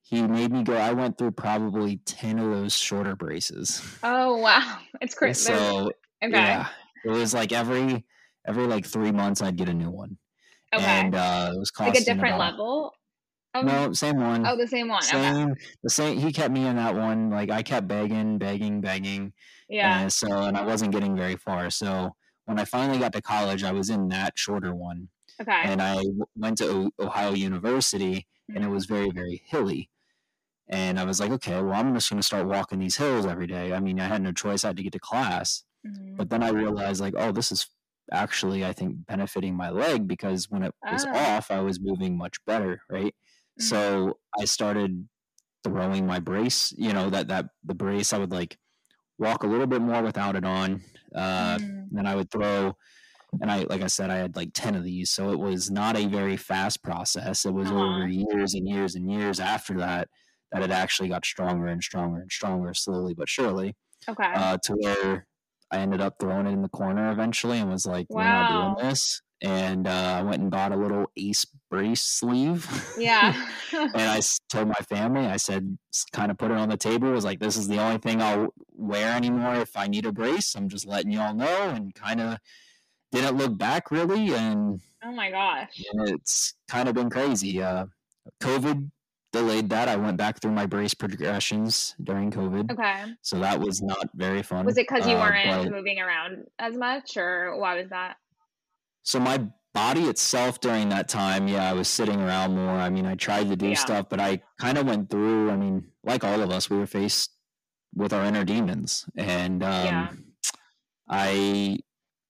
[0.01, 0.75] he made me go.
[0.75, 3.81] I went through probably ten of those shorter braces.
[4.03, 5.53] Oh wow, it's crazy.
[5.53, 5.91] So
[6.23, 6.31] okay.
[6.31, 6.67] yeah,
[7.03, 8.05] it was like every
[8.47, 10.17] every like three months I'd get a new one.
[10.73, 10.85] Okay.
[10.85, 12.93] And uh, it was costing like a different about, level.
[13.55, 14.45] Oh, no, same one.
[14.45, 15.01] Oh, the same one.
[15.01, 15.61] Same, okay.
[15.83, 16.19] the same.
[16.19, 17.31] He kept me in that one.
[17.31, 19.33] Like I kept begging, begging, begging.
[19.67, 20.01] Yeah.
[20.01, 21.69] And so, and I wasn't getting very far.
[21.71, 22.11] So
[22.45, 25.09] when I finally got to college, I was in that shorter one.
[25.41, 25.61] Okay.
[25.63, 26.03] And I
[26.35, 28.55] went to Ohio University, mm-hmm.
[28.55, 29.89] and it was very, very hilly.
[30.67, 33.47] And I was like, okay, well, I'm just going to start walking these hills every
[33.47, 33.73] day.
[33.73, 35.63] I mean, I had no choice; I had to get to class.
[35.87, 36.17] Mm-hmm.
[36.17, 37.67] But then I realized, like, oh, this is
[38.11, 41.15] actually, I think, benefiting my leg because when it was oh.
[41.15, 43.13] off, I was moving much better, right?
[43.59, 43.63] Mm-hmm.
[43.63, 45.07] So I started
[45.63, 48.57] throwing my brace, you know, that that the brace I would like
[49.17, 50.81] walk a little bit more without it on.
[51.13, 51.85] Uh mm.
[51.91, 52.73] then I would throw
[53.41, 55.97] and I like I said I had like 10 of these, so it was not
[55.97, 57.45] a very fast process.
[57.45, 57.79] It was uh-huh.
[57.79, 60.07] over years and years and years after that
[60.51, 63.75] that it actually got stronger and stronger and stronger slowly but surely.
[64.07, 64.31] Okay.
[64.33, 65.27] Uh, to where
[65.71, 68.17] I ended up throwing it in the corner eventually and was like, wow.
[68.17, 72.67] we're not doing this and uh, I went and bought a little Ace brace sleeve.
[72.97, 73.33] Yeah.
[73.71, 75.77] and I told my family, I said,
[76.11, 77.11] kind of put it on the table.
[77.11, 80.55] was like, this is the only thing I'll wear anymore if I need a brace.
[80.55, 82.37] I'm just letting y'all know, and kind of
[83.11, 84.33] didn't look back really.
[84.33, 87.61] And oh my gosh, And it's kind of been crazy.
[87.61, 87.85] Uh,
[88.41, 88.91] COVID
[89.31, 89.87] delayed that.
[89.87, 92.71] I went back through my brace progressions during COVID.
[92.71, 93.13] Okay.
[93.21, 94.65] So that was not very fun.
[94.65, 98.17] Was it because you uh, weren't moving around as much, or why was that?
[99.03, 102.71] So my body itself during that time, yeah, I was sitting around more.
[102.71, 103.75] I mean, I tried to do yeah.
[103.75, 105.51] stuff, but I kind of went through.
[105.51, 107.31] I mean, like all of us, we were faced
[107.93, 110.07] with our inner demons, and um, yeah.
[111.07, 111.79] I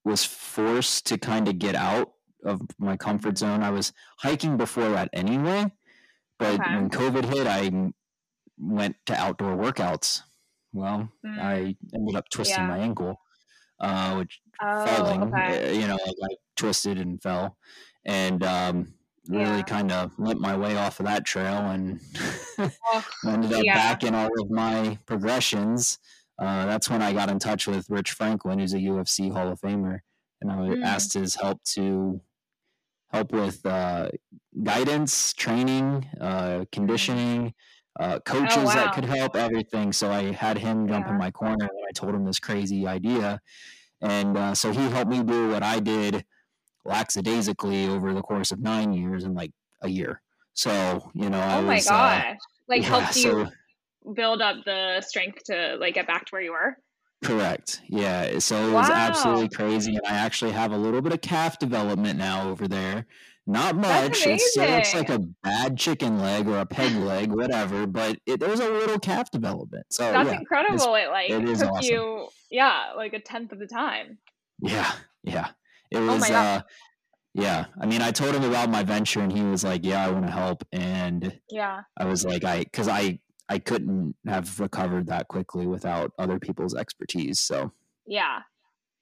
[0.06, 2.12] was forced to kind of get out
[2.46, 3.64] of my comfort zone.
[3.64, 5.72] I was hiking before that anyway,
[6.40, 6.76] but okay.
[6.76, 7.92] when COVID hit, I
[8.58, 10.22] went to outdoor workouts.
[10.74, 11.40] Well, mm.
[11.40, 12.68] I ended up twisting yeah.
[12.68, 13.20] my ankle
[13.80, 15.58] uh, which oh, falling, okay.
[15.58, 17.58] Eh, you know, like I twisted and fell,
[18.06, 18.94] and um,
[19.28, 19.62] really yeah.
[19.64, 22.00] kind of went my way off of that trail and
[23.26, 23.76] ended up yeah.
[23.76, 26.00] back in all of my progressions.
[26.38, 29.60] Uh, that's when I got in touch with Rich Franklin, who's a UFC Hall of
[29.60, 30.00] Famer,
[30.42, 30.84] and I mm.
[30.84, 32.22] asked his help to
[33.10, 34.10] help with uh,
[34.64, 37.54] guidance, training, uh, conditioning,
[38.00, 38.74] uh, oh, coaches oh, wow.
[38.76, 39.92] that could help, everything.
[39.92, 41.14] So I had him jump yeah.
[41.14, 43.42] in my corner and I told him this crazy idea.
[44.02, 46.26] And uh, so he helped me do what I did
[46.86, 50.22] lackadaisically over the course of nine years in like a year.
[50.54, 52.34] So, you know, I oh my was, gosh, uh,
[52.68, 53.50] like yeah, helped you
[54.04, 56.78] so, build up the strength to like get back to where you were.
[57.24, 57.82] Correct.
[57.88, 58.40] Yeah.
[58.40, 58.96] So it was wow.
[58.96, 59.96] absolutely crazy.
[59.96, 63.06] And I actually have a little bit of calf development now over there.
[63.46, 64.28] Not much.
[64.28, 67.88] It still looks like a bad chicken leg or a peg leg, whatever.
[67.88, 69.88] But it, there's a little calf development.
[69.90, 70.94] So that's yeah, incredible.
[70.94, 71.84] It like it took awesome.
[71.92, 74.20] you, yeah, like a tenth of the time.
[74.62, 74.92] Yeah,
[75.24, 75.48] yeah.
[75.90, 76.30] It oh was.
[76.30, 76.62] Oh uh,
[77.34, 77.66] yeah.
[77.82, 80.28] I mean, I told him about my venture, and he was like, "Yeah, I want
[80.28, 85.28] to help." And yeah, I was like, "I," because I I couldn't have recovered that
[85.28, 87.40] quickly without other people's expertise.
[87.40, 87.72] So.
[88.06, 88.42] Yeah,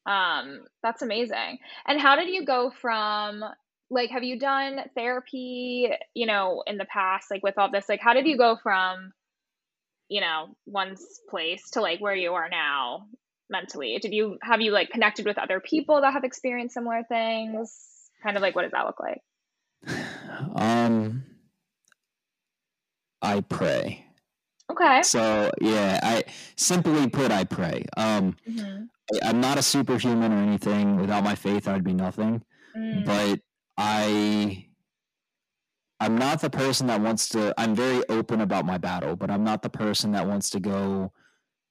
[0.08, 1.60] um, that's amazing.
[1.86, 3.44] And how did you go from
[3.90, 7.90] like have you done therapy you know in the past like with all this?
[7.90, 9.12] Like how did you go from
[10.08, 13.08] you know one's place to like where you are now
[13.50, 13.98] mentally?
[14.02, 17.76] Did you have you like connected with other people that have experienced similar things?
[18.24, 19.22] Kind of like what does that look like?
[20.56, 21.24] Um
[23.22, 24.07] i pray
[24.72, 26.24] okay so yeah i
[26.56, 28.84] simply put i pray um mm-hmm.
[29.14, 32.44] I, i'm not a superhuman or anything without my faith i'd be nothing
[32.76, 33.06] mm.
[33.06, 33.40] but
[33.78, 34.66] I
[36.00, 39.44] I'm not the person that wants to I'm very open about my battle, but I'm
[39.44, 41.12] not the person that wants to go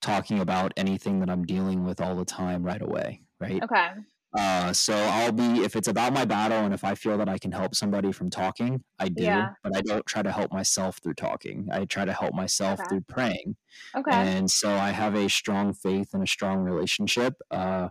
[0.00, 3.62] talking about anything that I'm dealing with all the time right away, right?
[3.62, 3.90] Okay.
[4.36, 7.38] Uh, so I'll be if it's about my battle and if I feel that I
[7.38, 9.50] can help somebody from talking, I do, yeah.
[9.62, 11.68] but I don't try to help myself through talking.
[11.72, 12.88] I try to help myself okay.
[12.88, 13.56] through praying.
[13.96, 14.10] Okay.
[14.12, 17.34] And so I have a strong faith and a strong relationship.
[17.50, 17.88] Uh,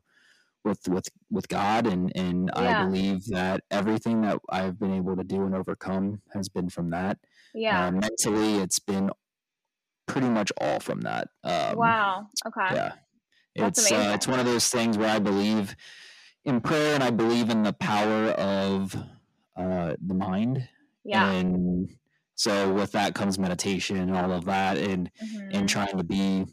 [0.64, 2.82] with with with God and and yeah.
[2.82, 6.90] I believe that everything that I've been able to do and overcome has been from
[6.90, 7.20] that.
[7.54, 7.86] Yeah.
[7.86, 9.12] Uh, mentally, it's been
[10.08, 11.30] pretty much all from that.
[11.44, 12.28] Um, wow.
[12.46, 12.76] Okay.
[12.76, 12.94] Yeah.
[13.56, 15.76] That's it's uh, it's one of those things where I believe
[16.46, 18.96] in prayer and I believe in the power of
[19.58, 20.68] uh, the mind.
[21.04, 21.30] Yeah.
[21.32, 21.90] And
[22.36, 25.50] so with that comes meditation and all of that and mm-hmm.
[25.52, 26.46] and trying to be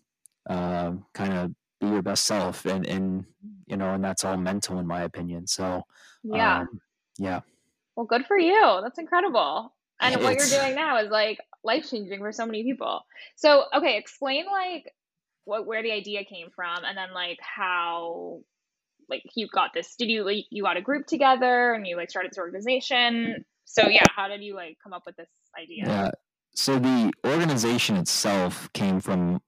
[0.48, 3.24] uh, kind of be your best self and and
[3.66, 5.82] you know and that's all mental in my opinion so
[6.22, 6.80] yeah um,
[7.18, 7.40] yeah
[7.96, 11.90] well good for you that's incredible and it's, what you're doing now is like life
[11.90, 13.02] changing for so many people
[13.34, 14.92] so okay explain like
[15.44, 18.40] what where the idea came from and then like how
[19.12, 22.10] like you got this did you like you got a group together and you like
[22.10, 25.28] started this organization so yeah how did you like come up with this
[25.60, 26.10] idea yeah
[26.54, 29.40] so the organization itself came from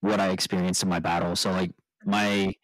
[0.00, 1.34] what I experienced in my battle.
[1.34, 1.72] So like
[2.04, 2.54] my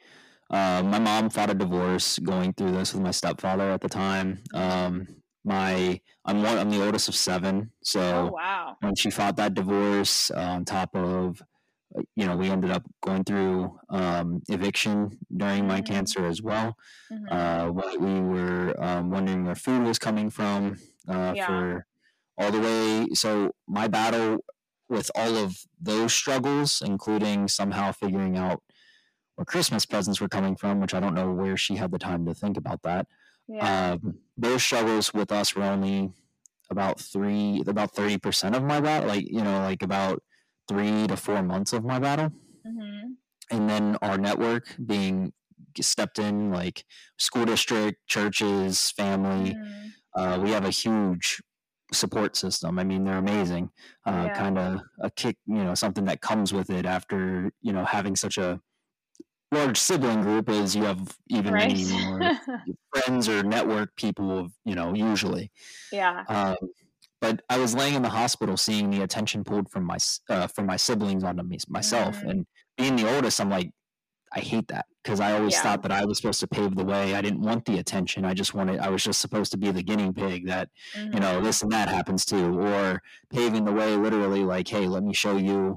[0.50, 4.42] uh, my mom fought a divorce going through this with my stepfather at the time.
[4.54, 5.06] Um,
[5.44, 8.76] my I'm one I'm the oldest of seven, so oh, wow.
[8.80, 11.40] when she fought that divorce, uh, on top of
[12.14, 15.92] you know we ended up going through um, eviction during my mm-hmm.
[15.92, 16.77] cancer as well.
[17.12, 17.27] Mm-hmm.
[17.31, 20.77] Uh, we were um, wondering where food was coming from
[21.09, 21.46] uh, yeah.
[21.46, 21.87] for
[22.37, 23.09] all the way.
[23.14, 24.44] So my battle
[24.88, 28.62] with all of those struggles, including somehow figuring out
[29.35, 32.27] where Christmas presents were coming from, which I don't know where she had the time
[32.27, 33.07] to think about that.
[33.46, 33.92] Yeah.
[33.92, 36.12] Um, those struggles with us were only
[36.70, 40.22] about three, about 30% of my battle, like, you know, like about
[40.68, 42.33] three to four months of my battle.
[42.66, 43.12] Mm-hmm.
[43.50, 45.33] And then our network being
[45.81, 46.85] stepped in, like
[47.18, 49.54] school district, churches, family.
[49.54, 50.20] Mm-hmm.
[50.20, 51.40] Uh, we have a huge
[51.92, 52.78] support system.
[52.78, 53.70] I mean, they're amazing.
[54.07, 54.35] Uh, yeah.
[54.35, 58.16] Kind of a kick, you know, something that comes with it after you know having
[58.16, 58.61] such a
[59.50, 61.68] large sibling group as you have even right.
[61.68, 62.38] many more
[62.94, 64.48] friends or network people.
[64.64, 65.50] You know, usually.
[65.92, 66.24] Yeah.
[66.28, 66.57] Um,
[67.20, 70.66] but I was laying in the hospital, seeing the attention pulled from my uh, from
[70.66, 72.31] my siblings onto me myself, mm.
[72.31, 73.70] and being the oldest, I'm like,
[74.33, 75.62] I hate that because I always yeah.
[75.62, 77.14] thought that I was supposed to pave the way.
[77.14, 78.24] I didn't want the attention.
[78.24, 81.14] I just wanted, I was just supposed to be the guinea pig that, mm-hmm.
[81.14, 81.44] you know, mm-hmm.
[81.44, 85.37] this and that happens to, or paving the way literally like, hey, let me show
[85.37, 85.76] you.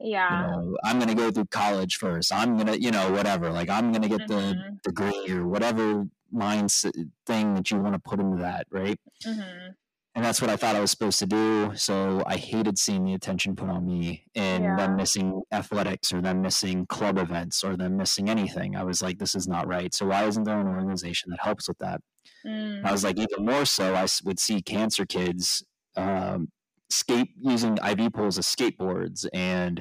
[0.00, 0.46] Yeah.
[0.46, 2.32] You know, I'm going to go through college first.
[2.32, 3.50] I'm going to, you know, whatever.
[3.50, 4.28] Like, I'm going to get mm-hmm.
[4.30, 6.92] the degree or whatever mindset
[7.26, 8.66] thing that you want to put into that.
[8.70, 8.98] Right.
[9.26, 9.72] Mm-hmm
[10.14, 11.72] and that's what I thought I was supposed to do.
[11.76, 14.76] So I hated seeing the attention put on me and yeah.
[14.76, 18.74] them missing athletics or them missing club events or them missing anything.
[18.74, 19.94] I was like, this is not right.
[19.94, 22.00] So why isn't there an organization that helps with that?
[22.44, 22.84] Mm.
[22.84, 25.64] I was like, even more so, I would see cancer kids
[25.96, 26.48] um,
[26.90, 29.80] skate using IV poles as skateboards and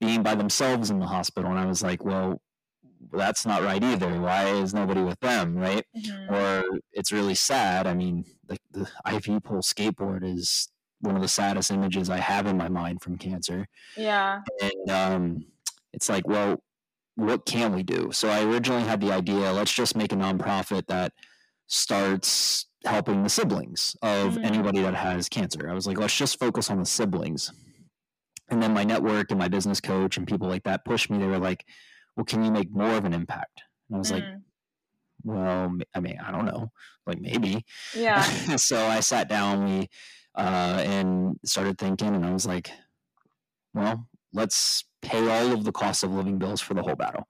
[0.00, 1.50] being by themselves in the hospital.
[1.50, 2.40] And I was like, well,
[3.12, 4.20] that's not right either.
[4.20, 5.84] Why is nobody with them, right?
[5.96, 6.34] Mm-hmm.
[6.34, 7.86] Or it's really sad.
[7.86, 10.68] I mean, the, the IV pole skateboard is
[11.00, 13.66] one of the saddest images I have in my mind from cancer.
[13.96, 14.40] Yeah.
[14.60, 15.46] And um,
[15.92, 16.62] it's like, well,
[17.16, 18.10] what can we do?
[18.12, 21.12] So I originally had the idea, let's just make a nonprofit that
[21.66, 24.44] starts helping the siblings of mm-hmm.
[24.44, 25.70] anybody that has cancer.
[25.70, 27.52] I was like, let's just focus on the siblings.
[28.50, 31.18] And then my network and my business coach and people like that pushed me.
[31.18, 31.64] They were like,
[32.16, 33.62] well, can you make more of an impact?
[33.88, 34.14] And I was mm.
[34.14, 34.24] like,
[35.24, 36.70] well, I mean, I don't know,
[37.06, 37.64] like maybe.
[37.96, 38.22] Yeah.
[38.56, 39.88] so I sat down, we,
[40.34, 42.70] uh, and started thinking, and I was like,
[43.72, 47.26] well, let's pay all of the cost of living bills for the whole battle.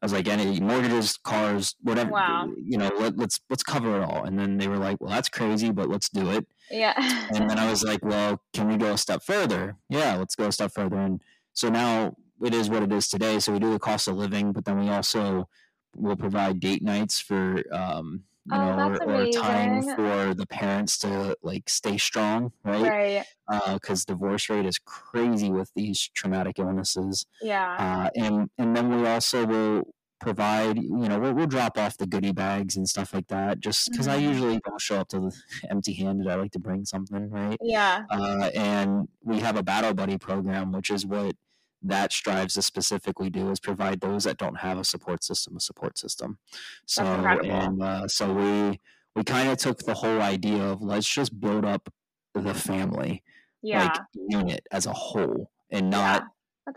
[0.00, 2.50] I was like, any mortgages, cars, whatever, wow.
[2.56, 4.24] you know, let, let's let's cover it all.
[4.24, 6.44] And then they were like, well, that's crazy, but let's do it.
[6.72, 6.94] Yeah.
[7.32, 9.76] and then I was like, well, can we go a step further?
[9.88, 10.96] Yeah, let's go a step further.
[10.96, 13.38] And so now it is what it is today.
[13.38, 15.48] So we do the cost of living, but then we also
[15.94, 20.98] will provide date nights for um, you oh, know, or, or, time for the parents
[20.98, 22.82] to like stay strong, right?
[22.82, 23.24] Right.
[23.72, 27.26] Because uh, divorce rate is crazy with these traumatic illnesses.
[27.40, 27.76] Yeah.
[27.78, 32.06] Uh, and and then we also will provide, you know, we'll, we'll drop off the
[32.06, 33.60] goodie bags and stuff like that.
[33.60, 34.24] Just because mm-hmm.
[34.24, 35.36] I usually don't show up to the
[35.70, 37.58] empty-handed, I like to bring something, right?
[37.60, 38.04] Yeah.
[38.10, 41.36] Uh, and we have a battle buddy program, which is what
[41.82, 45.60] that strives to specifically do is provide those that don't have a support system a
[45.60, 46.38] support system.
[46.86, 48.80] So and uh, so we
[49.14, 51.88] we kind of took the whole idea of let's just build up
[52.34, 53.22] the family
[53.62, 53.84] yeah.
[53.84, 56.24] like unit as a whole and not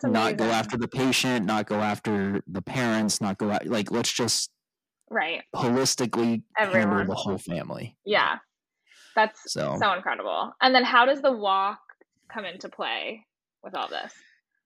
[0.04, 0.10] yeah.
[0.10, 4.12] not go after the patient, not go after the parents, not go out like let's
[4.12, 4.52] just
[5.10, 6.90] right holistically Everyone.
[6.90, 7.96] handle the whole family.
[8.06, 8.38] Yeah.
[9.16, 9.78] That's so.
[9.80, 10.54] so incredible.
[10.62, 11.80] And then how does the walk
[12.32, 13.26] come into play
[13.64, 14.14] with all this?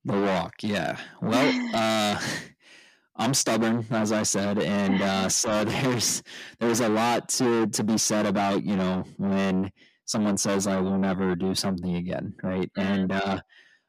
[0.05, 0.97] The walk, yeah.
[1.21, 2.19] Well, uh,
[3.15, 6.23] I'm stubborn, as I said, and uh, so there's
[6.59, 9.71] there's a lot to to be said about you know when
[10.05, 12.71] someone says I will never do something again, right?
[12.73, 12.93] Mm-hmm.
[12.93, 13.41] And uh,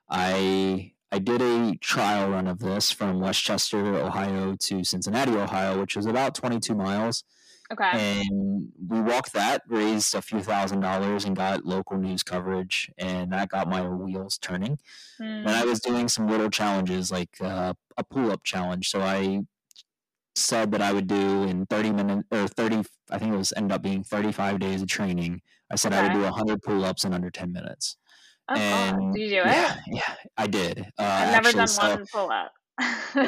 [0.08, 5.80] I I did a trial run of this from West Chester, Ohio to Cincinnati, Ohio,
[5.80, 7.24] which was about 22 miles.
[7.72, 8.24] Okay.
[8.28, 13.32] And we walked that, raised a few thousand dollars, and got local news coverage, and
[13.32, 14.78] that got my wheels turning.
[15.20, 15.46] Mm.
[15.46, 18.90] And I was doing some little challenges, like uh, a pull-up challenge.
[18.90, 19.42] So I
[20.34, 23.72] said that I would do in 30 minutes or 30, I think it was ended
[23.72, 25.40] up being 35 days of training.
[25.70, 26.00] I said okay.
[26.00, 27.96] I would do 100 pull-ups in under 10 minutes.
[28.48, 29.46] Oh, and, did you do it?
[29.46, 30.80] Yeah, yeah I did.
[30.98, 32.52] Uh, I've never actually, done so, one pull-up.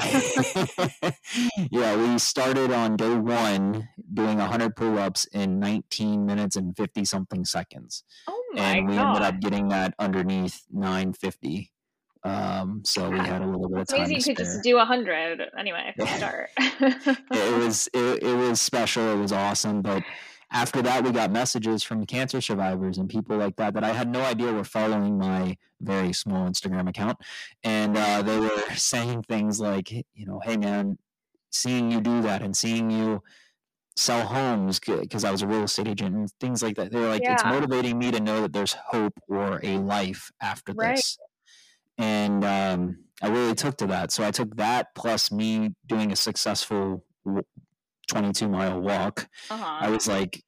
[1.71, 7.05] yeah, we started on day one doing 100 pull ups in 19 minutes and 50
[7.05, 8.05] something seconds.
[8.29, 9.09] Oh And we God.
[9.17, 11.71] ended up getting that underneath 950.
[12.25, 14.11] Um, so we had a little bit of time.
[14.11, 16.51] You could just do 100 anyway start.
[16.59, 19.13] it was it, it was special.
[19.13, 20.05] It was awesome, but
[20.53, 24.09] after that, we got messages from cancer survivors and people like that that I had
[24.09, 27.19] no idea were following my very small Instagram account.
[27.65, 30.99] And uh, they were saying things like, you know, hey, man,
[31.51, 33.23] seeing you do that and seeing you
[33.97, 36.93] sell homes because I was a real estate agent and things like that.
[36.93, 37.35] They're like, yeah.
[37.35, 40.97] it's motivating me to know that there's hope or a life after right.
[40.97, 41.19] this.
[41.97, 44.13] And um, I really took to that.
[44.13, 47.05] So I took that plus me doing a successful
[48.09, 49.79] 22 mile walk, uh-huh.
[49.81, 50.43] I was like,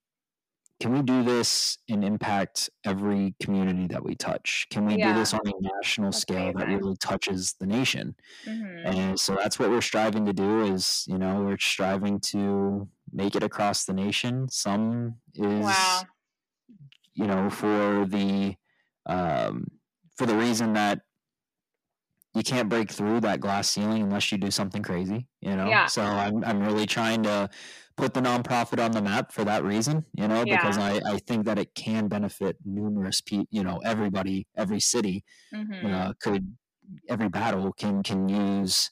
[0.80, 4.66] can we do this and impact every community that we touch?
[4.70, 5.12] Can we yeah.
[5.12, 6.58] do this on a national that's scale amazing.
[6.58, 8.14] that really touches the nation?
[8.46, 8.86] Mm-hmm.
[8.86, 13.36] And so that's what we're striving to do is, you know, we're striving to make
[13.36, 14.48] it across the nation.
[14.50, 16.02] Some is wow.
[17.14, 18.56] you know, for the
[19.06, 19.68] um
[20.16, 21.00] for the reason that
[22.35, 25.68] you can't break through that glass ceiling unless you do something crazy, you know?
[25.68, 25.87] Yeah.
[25.87, 27.49] So I'm, I'm really trying to
[27.97, 30.57] put the nonprofit on the map for that reason, you know, yeah.
[30.57, 35.25] because I, I think that it can benefit numerous people, you know, everybody, every city,
[35.55, 35.87] mm-hmm.
[35.87, 36.57] uh, could,
[37.09, 38.90] every battle can, can use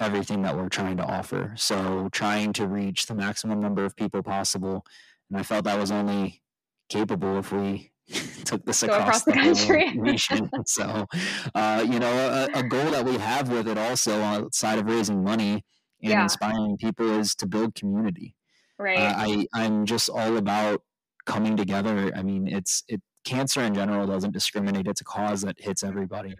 [0.00, 1.54] everything that we're trying to offer.
[1.56, 4.84] So trying to reach the maximum number of people possible.
[5.30, 6.42] And I felt that was only
[6.88, 7.91] capable if we
[8.44, 9.90] took this across, across, the, country.
[9.94, 10.50] nation.
[10.66, 11.06] so,
[11.54, 15.22] uh, you know, a, a, goal that we have with it also outside of raising
[15.22, 15.64] money
[16.02, 16.22] and yeah.
[16.22, 18.34] inspiring people is to build community.
[18.78, 18.98] Right.
[18.98, 20.82] Uh, I I'm just all about
[21.24, 22.12] coming together.
[22.14, 24.86] I mean, it's it cancer in general doesn't discriminate.
[24.86, 26.34] It's a cause that hits everybody.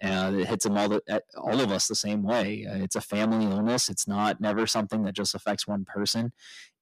[0.00, 2.66] and it hits them all, the, all of us the same way.
[2.68, 3.88] Uh, it's a family illness.
[3.88, 6.32] It's not never something that just affects one person.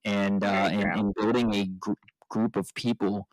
[0.05, 1.93] And uh, and, and, building a gr-
[2.29, 3.27] group of people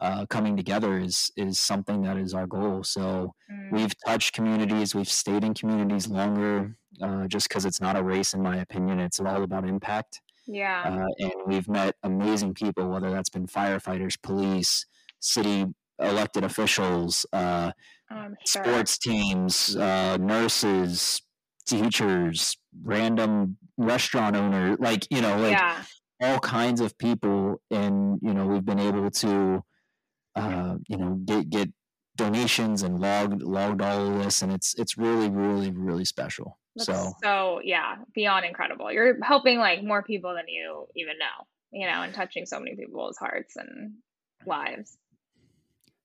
[0.00, 2.82] uh, coming together is is something that is our goal.
[2.82, 3.72] So mm.
[3.72, 8.34] we've touched communities, we've stayed in communities longer, uh, just because it's not a race,
[8.34, 9.00] in my opinion.
[9.00, 10.20] It's all about impact.
[10.46, 10.82] Yeah.
[10.84, 14.84] Uh, and we've met amazing people, whether that's been firefighters, police,
[15.20, 15.66] city
[15.98, 17.72] elected officials, uh,
[18.10, 18.28] sure.
[18.64, 21.22] sports teams, uh, nurses,
[21.66, 25.82] teachers, random restaurant owner, like you know, like yeah.
[26.20, 29.62] all kinds of people, and you know, we've been able to
[30.36, 31.70] uh, you know, get get
[32.16, 36.58] donations and logged logged all of this, and it's it's really really really special.
[36.76, 38.90] That's so so yeah, beyond incredible.
[38.92, 42.76] You're helping like more people than you even know, you know, and touching so many
[42.76, 43.94] people's hearts and
[44.46, 44.96] lives.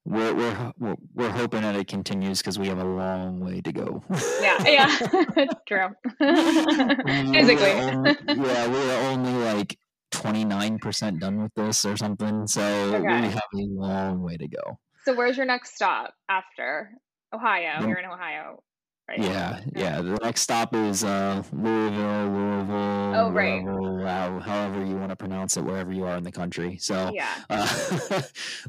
[0.06, 3.72] we're we're we're, we're hoping that it continues because we have a long way to
[3.72, 4.04] go.
[4.42, 5.90] Yeah, yeah, true.
[7.34, 7.68] Physically.
[7.68, 9.78] yeah, we're only like
[10.12, 12.48] twenty nine percent done with this or something.
[12.48, 13.00] So Okay.
[13.02, 14.80] we have a long way to go.
[15.06, 16.92] So where's your next stop after
[17.34, 17.82] Ohio?
[17.82, 18.62] The- You're in Ohio,
[19.08, 19.20] right?
[19.20, 20.02] Yeah, yeah.
[20.02, 23.64] The next stop is uh, Louisville, Louisville, Oh, right.
[23.64, 26.78] Louisville, how- however you want to pronounce it, wherever you are in the country.
[26.78, 27.30] So, Yeah.
[27.50, 27.68] uh,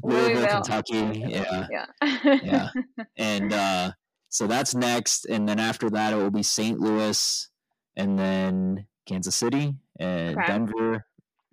[0.03, 0.47] Louisville, Louisville.
[0.61, 2.39] Kentucky, yeah, Yeah.
[2.43, 2.69] yeah.
[3.17, 3.91] And uh,
[4.29, 6.79] so that's next, and then after that, it will be St.
[6.79, 7.49] Louis,
[7.97, 10.47] and then Kansas City, and Okay.
[10.47, 11.05] Denver,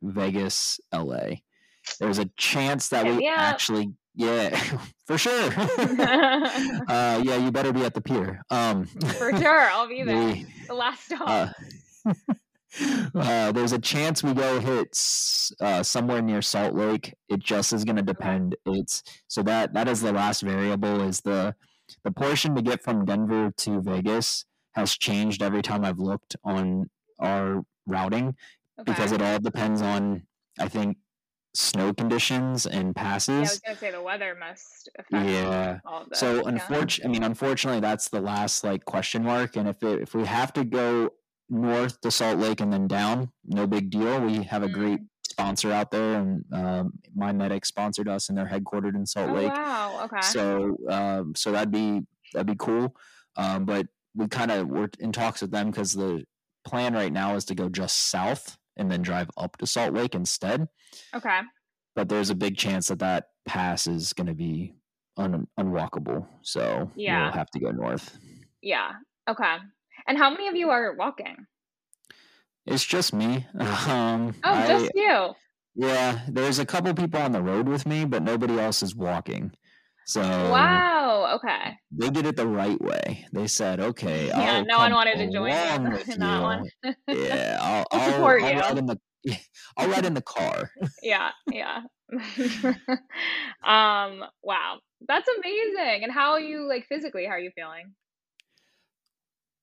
[0.03, 1.37] Vegas, LA.
[1.99, 4.59] There's a chance that Hit we actually, yeah,
[5.07, 5.53] for sure.
[5.57, 8.43] uh, yeah, you better be at the pier.
[8.51, 10.17] Um, For sure, I'll be there.
[10.17, 11.53] we- The last stop.
[12.05, 12.13] uh,
[13.15, 14.97] uh, there's a chance we go hit
[15.61, 17.15] uh, somewhere near Salt Lake.
[17.29, 18.57] It just is going to depend.
[18.67, 21.01] It's so that that is the last variable.
[21.03, 21.55] Is the
[22.05, 24.45] the portion to get from Denver to Vegas
[24.75, 28.37] has changed every time I've looked on our routing
[28.85, 30.23] because it all depends on
[30.59, 30.97] I think
[31.55, 35.79] snow conditions and yeah, I was gonna say the weather must affect Yeah.
[35.85, 36.19] all of this.
[36.21, 36.43] So yeah.
[36.47, 39.57] unfortunately, I mean, unfortunately, that's the last like question mark.
[39.57, 41.11] And if it, if we have to go
[41.49, 44.21] north to Salt Lake and then down, no big deal.
[44.21, 45.07] We have a great Mm.
[45.31, 49.53] sponsor out there, and um, MyMedic sponsored us, and they're headquartered in Salt Oh Lake.
[49.53, 50.03] wow.
[50.05, 50.21] Okay.
[50.21, 52.03] So um, so that'd be
[52.35, 52.95] that'd be cool.
[53.37, 56.25] Um, but we kind of were in talks with them because the
[56.67, 60.15] plan right now is to go just south and then drive up to Salt Lake
[60.15, 60.67] instead
[61.15, 61.41] okay.
[61.97, 64.75] but there's a big chance that that pass is going to be
[65.17, 66.27] un- unwalkable.
[66.43, 67.25] So Yeah.
[67.25, 68.17] we'll have to go north.
[68.63, 68.93] Yeah.
[69.29, 69.57] Okay.
[70.07, 71.47] And how many of you are walking?
[72.67, 73.47] It's just me.
[73.89, 75.35] Um, Oh, I- just you.
[75.75, 76.21] yeah.
[76.29, 79.53] There's a couple people on the road with me, but nobody else is walking.
[80.07, 81.18] So wow.
[81.35, 81.77] Okay.
[81.93, 83.27] they did it the right way.
[83.33, 84.59] They said, "Okay, Yeah.
[84.59, 86.65] I'll No one wanted to join with in that one.
[86.85, 86.95] you.
[87.09, 88.61] Yeah, I'll, I'll, support I'll you.
[88.61, 88.99] ride in the
[89.77, 90.71] I'll ride in the car.
[91.03, 91.31] yeah.
[91.53, 91.83] Yeah.
[93.65, 94.25] um.
[94.43, 94.79] Wow.
[95.07, 96.03] That's amazing.
[96.05, 97.25] And how are you like physically?
[97.25, 97.95] How are you feeling?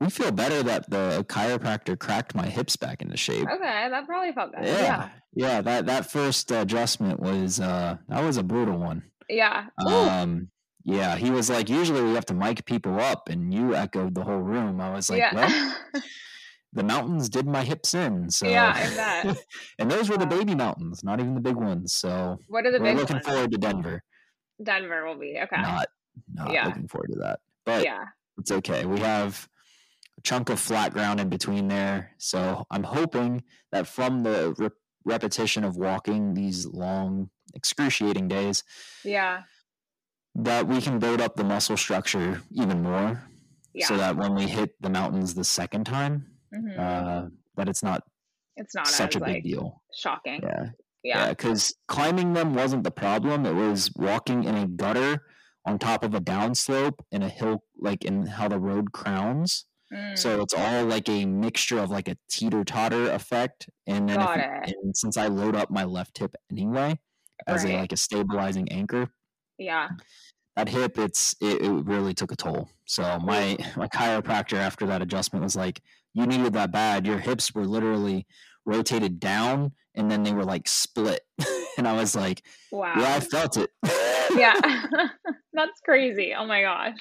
[0.02, 3.48] We feel better that the chiropractor cracked my hips back into shape.
[3.50, 3.88] Okay.
[3.90, 4.66] That probably felt good.
[4.66, 5.10] Yeah, Yeah.
[5.34, 5.62] yeah.
[5.62, 9.04] That that first adjustment was uh that was a brutal one.
[9.30, 9.68] Yeah.
[9.88, 10.50] Um,
[10.86, 14.24] yeah, he was like, usually we have to mic people up, and you echoed the
[14.24, 14.80] whole room.
[14.80, 15.76] I was like, well,
[16.74, 18.30] the mountains did my hips in.
[18.30, 19.38] So Yeah, I bet.
[19.80, 21.94] and those were the baby mountains, not even the big ones.
[21.94, 23.26] So what are the big looking ones?
[23.26, 24.04] forward to Denver.
[24.64, 25.62] Denver will be okay.
[25.62, 25.88] Not
[26.34, 26.68] not Yeah.
[26.68, 28.06] looking forward to that, but yeah.
[28.38, 28.86] it's okay.
[28.86, 29.50] We have
[30.18, 34.70] a chunk of flat ground in between there, so I'm hoping that from the re-
[35.04, 38.64] repetition of walking these long, excruciating days,
[39.04, 39.42] Yeah.
[40.36, 43.22] That we can build up the muscle structure even more,
[43.74, 43.88] Yeah.
[43.88, 46.78] so that when we hit the mountains the second time, Mhm.
[46.80, 48.04] uh, that it's not
[48.58, 49.82] it's not such as a big like deal.
[49.94, 50.42] shocking.
[50.42, 50.70] Yeah,
[51.04, 51.26] Yeah.
[51.26, 53.46] yeah, because climbing them wasn't the problem.
[53.46, 55.26] It was walking in a gutter
[55.66, 59.66] on top of a downslope in a hill, like in how the road crowns.
[59.92, 63.70] Mm, So it's all like a mixture of like a teeter totter effect.
[63.88, 64.76] And then if Got you- it.
[64.84, 67.00] and since I load up my left hip anyway
[67.48, 69.10] as a like a stabilizing anchor,
[69.58, 69.90] yeah.
[70.56, 72.70] that hip it's it, it really took a toll.
[72.86, 75.82] So my my chiropractor after that adjustment was like,
[76.14, 77.06] you needed that bad.
[77.06, 78.26] Your hips were literally
[78.66, 81.22] rotated down and then they were like split.
[81.78, 82.42] and I was like,
[82.72, 82.94] Wow.
[82.98, 83.70] yeah, I felt it.
[84.36, 84.54] yeah.
[85.54, 86.34] That's crazy.
[86.38, 86.98] Oh my gosh.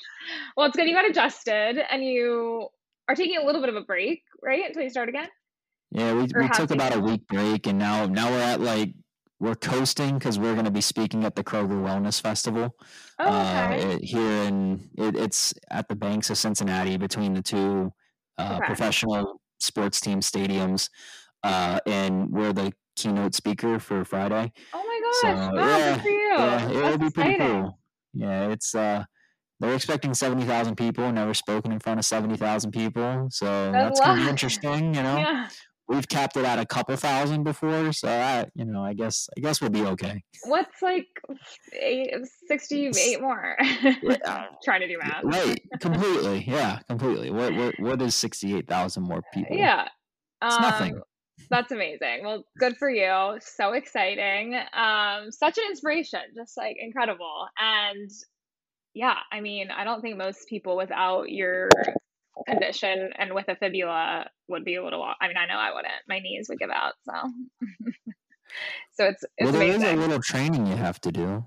[0.56, 2.68] Well, it's good you got adjusted and you
[3.08, 4.64] are taking a little bit of a break, right?
[4.66, 5.28] Until you start again?
[5.90, 8.94] Yeah, we, Or we took about a week break, and now now we're at like
[9.44, 12.74] we're coasting because we're going to be speaking at the Kroger Wellness Festival
[13.18, 13.82] Oh, okay.
[13.82, 17.92] uh, it- here in it, it's at the banks of Cincinnati between the two
[18.38, 18.66] uh, Okay.
[18.66, 20.88] professional sports team stadiums,
[21.42, 24.52] uh, and we're the keynote speaker for Friday.
[24.72, 25.52] oh my So gosh.
[25.54, 26.28] wow, yeah, for you.
[26.28, 27.78] yeah, it'll be pretty cool.
[28.14, 29.04] Yeah, it's uh.
[29.60, 31.10] They're expecting seventy thousand people.
[31.12, 34.94] Never spoken in front of seventy thousand people, so That's gonna be interesting.
[34.96, 35.48] You know, Yeah.
[35.88, 39.40] We've capped it at a couple thousand before, so I, you know, I guess I
[39.40, 40.22] guess we'll be okay.
[40.44, 41.06] What's like
[41.78, 42.12] eight,
[42.48, 43.56] 68 more?
[44.02, 44.46] Yeah.
[44.64, 45.24] Trying to do math.
[45.24, 47.30] Right, completely, yeah, completely.
[47.30, 49.56] What what what is sixty eight thousand more people?
[49.56, 49.88] Yeah.
[50.42, 50.96] it's nothing.
[50.96, 51.02] Um,
[51.50, 52.20] That's amazing.
[52.24, 53.38] Well, good for you.
[53.40, 54.54] So exciting.
[54.72, 57.46] Um, such an inspiration, just like incredible.
[57.58, 58.10] And
[58.94, 61.68] yeah, I mean, I don't think most people without your
[62.46, 65.92] condition and with a fibula would be a little i mean i know i wouldn't.
[66.08, 67.12] My knees would give out so.
[68.92, 69.82] So it's, it's well there amazing.
[69.82, 71.44] is a little training you have to do.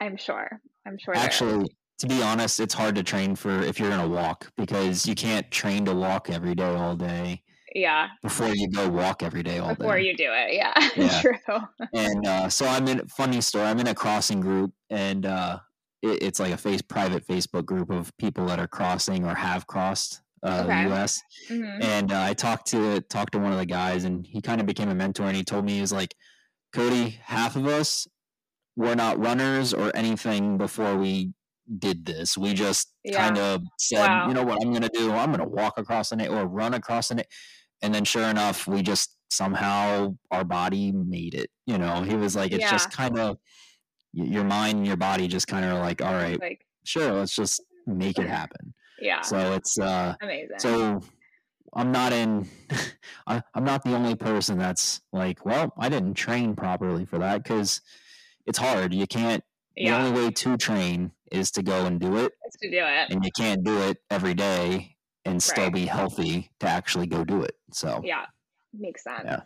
[0.00, 0.60] I'm sure.
[0.86, 4.08] I'm sure actually to be honest it's hard to train for if you're in a
[4.08, 7.42] walk because you can't train to walk every day all day
[7.74, 8.08] yeah.
[8.22, 10.04] before you go walk every day all before day.
[10.04, 11.20] you do it yeah, yeah.
[11.20, 11.60] true.
[11.92, 15.58] And uh, so i'm in funny story i'm in a crossing group and uh,
[16.02, 19.66] it, it's like a face private facebook group of people that are crossing or have
[19.66, 20.88] crossed uh, okay.
[20.88, 21.82] the us mm-hmm.
[21.82, 24.66] and uh, i talked to talked to one of the guys and he kind of
[24.66, 26.14] became a mentor and he told me he was like
[26.72, 28.06] cody half of us
[28.76, 31.32] were not runners or anything before we
[31.78, 32.36] did this.
[32.36, 33.16] We just yeah.
[33.18, 34.28] kind of said, wow.
[34.28, 35.12] you know what I'm going to do?
[35.12, 37.30] I'm going to walk across the net or run across the net.
[37.82, 41.50] And then sure enough, we just somehow our body made it.
[41.66, 42.70] You know, he was like, it's yeah.
[42.70, 43.38] just kind of
[44.12, 47.62] your mind and your body just kind of like, all right, like, sure, let's just
[47.86, 48.74] make it happen.
[49.00, 49.22] Yeah.
[49.22, 50.58] So it's uh amazing.
[50.58, 51.00] So
[51.74, 52.48] I'm not in
[53.26, 57.42] I, I'm not the only person that's like, well, I didn't train properly for that
[57.42, 57.80] because
[58.46, 58.92] it's hard.
[58.92, 59.42] You can't
[59.76, 60.02] yeah.
[60.02, 62.32] the only way to train is to go and do it.
[62.44, 63.10] It's to do it.
[63.10, 65.72] And you can't do it every day and still right.
[65.72, 67.54] be healthy to actually go do it.
[67.72, 68.26] So yeah,
[68.74, 69.22] makes sense.
[69.24, 69.42] Yeah.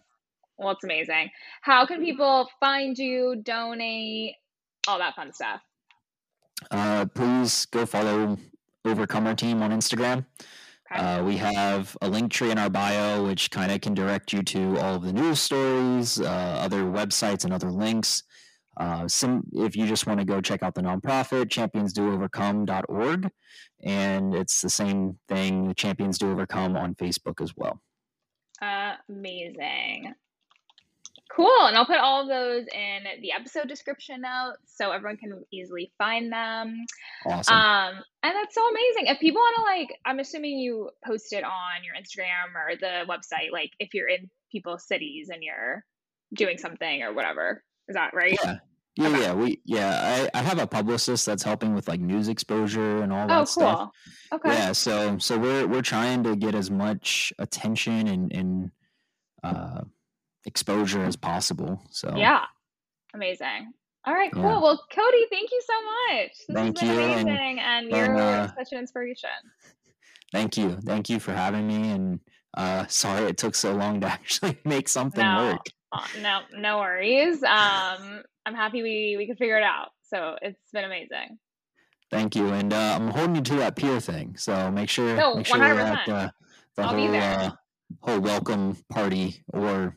[0.56, 1.30] Well, it's amazing.
[1.62, 4.36] How can people find you, donate,
[4.89, 5.61] all that fun stuff?
[6.70, 8.37] Uh, please go follow
[8.85, 10.24] Overcomer Team on Instagram.
[10.93, 11.01] Okay.
[11.01, 14.78] Uh, we have a Linktree in our bio, which kind of can direct you to
[14.78, 18.22] all of the news stories, uh, other websites, and other links.
[18.76, 23.30] Uh, some, if you just want to go check out the nonprofit, championsdoovercome.org.
[23.85, 27.80] And it's the same thing, Champions Do Overcome on Facebook as well.
[29.09, 30.14] amazing.
[31.33, 31.66] Cool.
[31.66, 35.93] And I'll put all of those in the episode description notes so everyone can easily
[35.99, 36.77] find them.
[37.27, 37.55] Awesome.
[37.55, 39.07] Um, and that's so amazing.
[39.07, 43.11] If people want to like, I'm assuming you post it on your Instagram or the
[43.11, 45.85] website, like if you're in people's cities and you're
[46.35, 47.62] doing something or whatever.
[47.89, 48.39] Is that right?
[48.43, 48.57] Yeah.
[48.97, 49.20] Yeah, okay.
[49.22, 50.29] yeah, we yeah.
[50.33, 53.39] I, I have a publicist that's helping with like news exposure and all that oh,
[53.39, 53.47] cool.
[53.47, 53.91] stuff.
[54.33, 54.53] Okay.
[54.53, 58.70] Yeah, so so we're we're trying to get as much attention and and
[59.43, 59.81] uh,
[60.47, 61.82] exposure as possible.
[61.90, 62.42] So yeah,
[63.14, 63.72] amazing.
[64.07, 64.42] All right, cool.
[64.42, 64.61] Yeah.
[64.61, 66.30] Well, Cody, thank you so much.
[66.49, 69.30] This thank has been you, amazing, and, and you're uh, such an inspiration.
[70.30, 71.90] Thank you, thank you for having me.
[71.90, 72.20] And
[72.57, 75.53] uh, sorry it took so long to actually make something no.
[75.53, 75.66] work.
[75.92, 77.42] Uh, no, no worries.
[77.42, 79.88] Um, I'm happy we we could figure it out.
[80.03, 81.38] So it's been amazing.
[82.11, 84.36] Thank you, and uh, I'm holding you to that pier thing.
[84.36, 85.78] So make sure no, make sure 100%.
[85.78, 86.32] at the,
[86.76, 87.51] the I'll whole uh,
[88.03, 89.97] whole welcome party or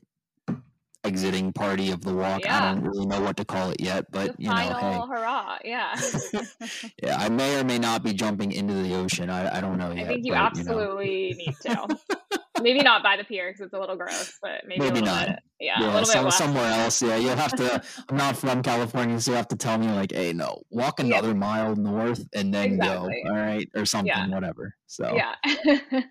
[1.07, 2.41] exiting party of the walk.
[2.43, 2.63] Yeah.
[2.63, 5.57] I don't really know what to call it yet, but the you know, hey, hurrah!
[5.63, 5.99] Yeah,
[7.03, 7.17] yeah.
[7.17, 9.29] I may or may not be jumping into the ocean.
[9.29, 10.05] I, I don't know yet.
[10.05, 11.85] I think you but, absolutely you know.
[11.87, 12.19] need to.
[12.61, 15.27] maybe not by the pier because it's a little gross, but maybe, maybe not.
[15.27, 17.01] Bit, yeah, yeah, a little some, bit somewhere else.
[17.01, 17.81] Yeah, you'll have to.
[18.09, 21.33] I'm not from California, so you have to tell me like, hey, no, walk another
[21.33, 23.21] mile north and then exactly.
[23.23, 23.29] go.
[23.29, 24.27] All right, or something, yeah.
[24.27, 24.75] whatever.
[24.87, 25.35] So yeah,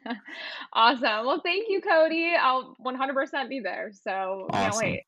[0.73, 1.27] awesome.
[1.27, 2.35] Well, thank you, Cody.
[2.39, 3.91] I'll 100% be there.
[3.93, 4.71] So awesome.
[4.71, 5.03] can't wait.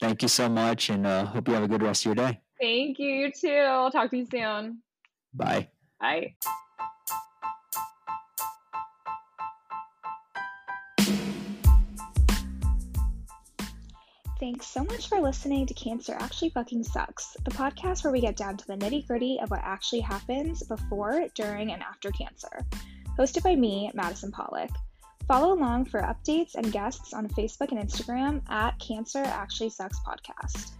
[0.00, 2.40] Thank you so much, and uh, hope you have a good rest of your day.
[2.60, 3.08] Thank you.
[3.08, 3.48] You too.
[3.48, 4.82] I'll talk to you soon.
[5.34, 5.68] Bye.
[6.00, 6.34] Bye.
[14.46, 18.36] Thanks so much for listening to Cancer Actually Fucking Sucks, the podcast where we get
[18.36, 22.64] down to the nitty gritty of what actually happens before, during, and after cancer.
[23.18, 24.70] Hosted by me, Madison Pollock.
[25.26, 30.70] Follow along for updates and guests on Facebook and Instagram at Cancer Actually Sucks Podcast.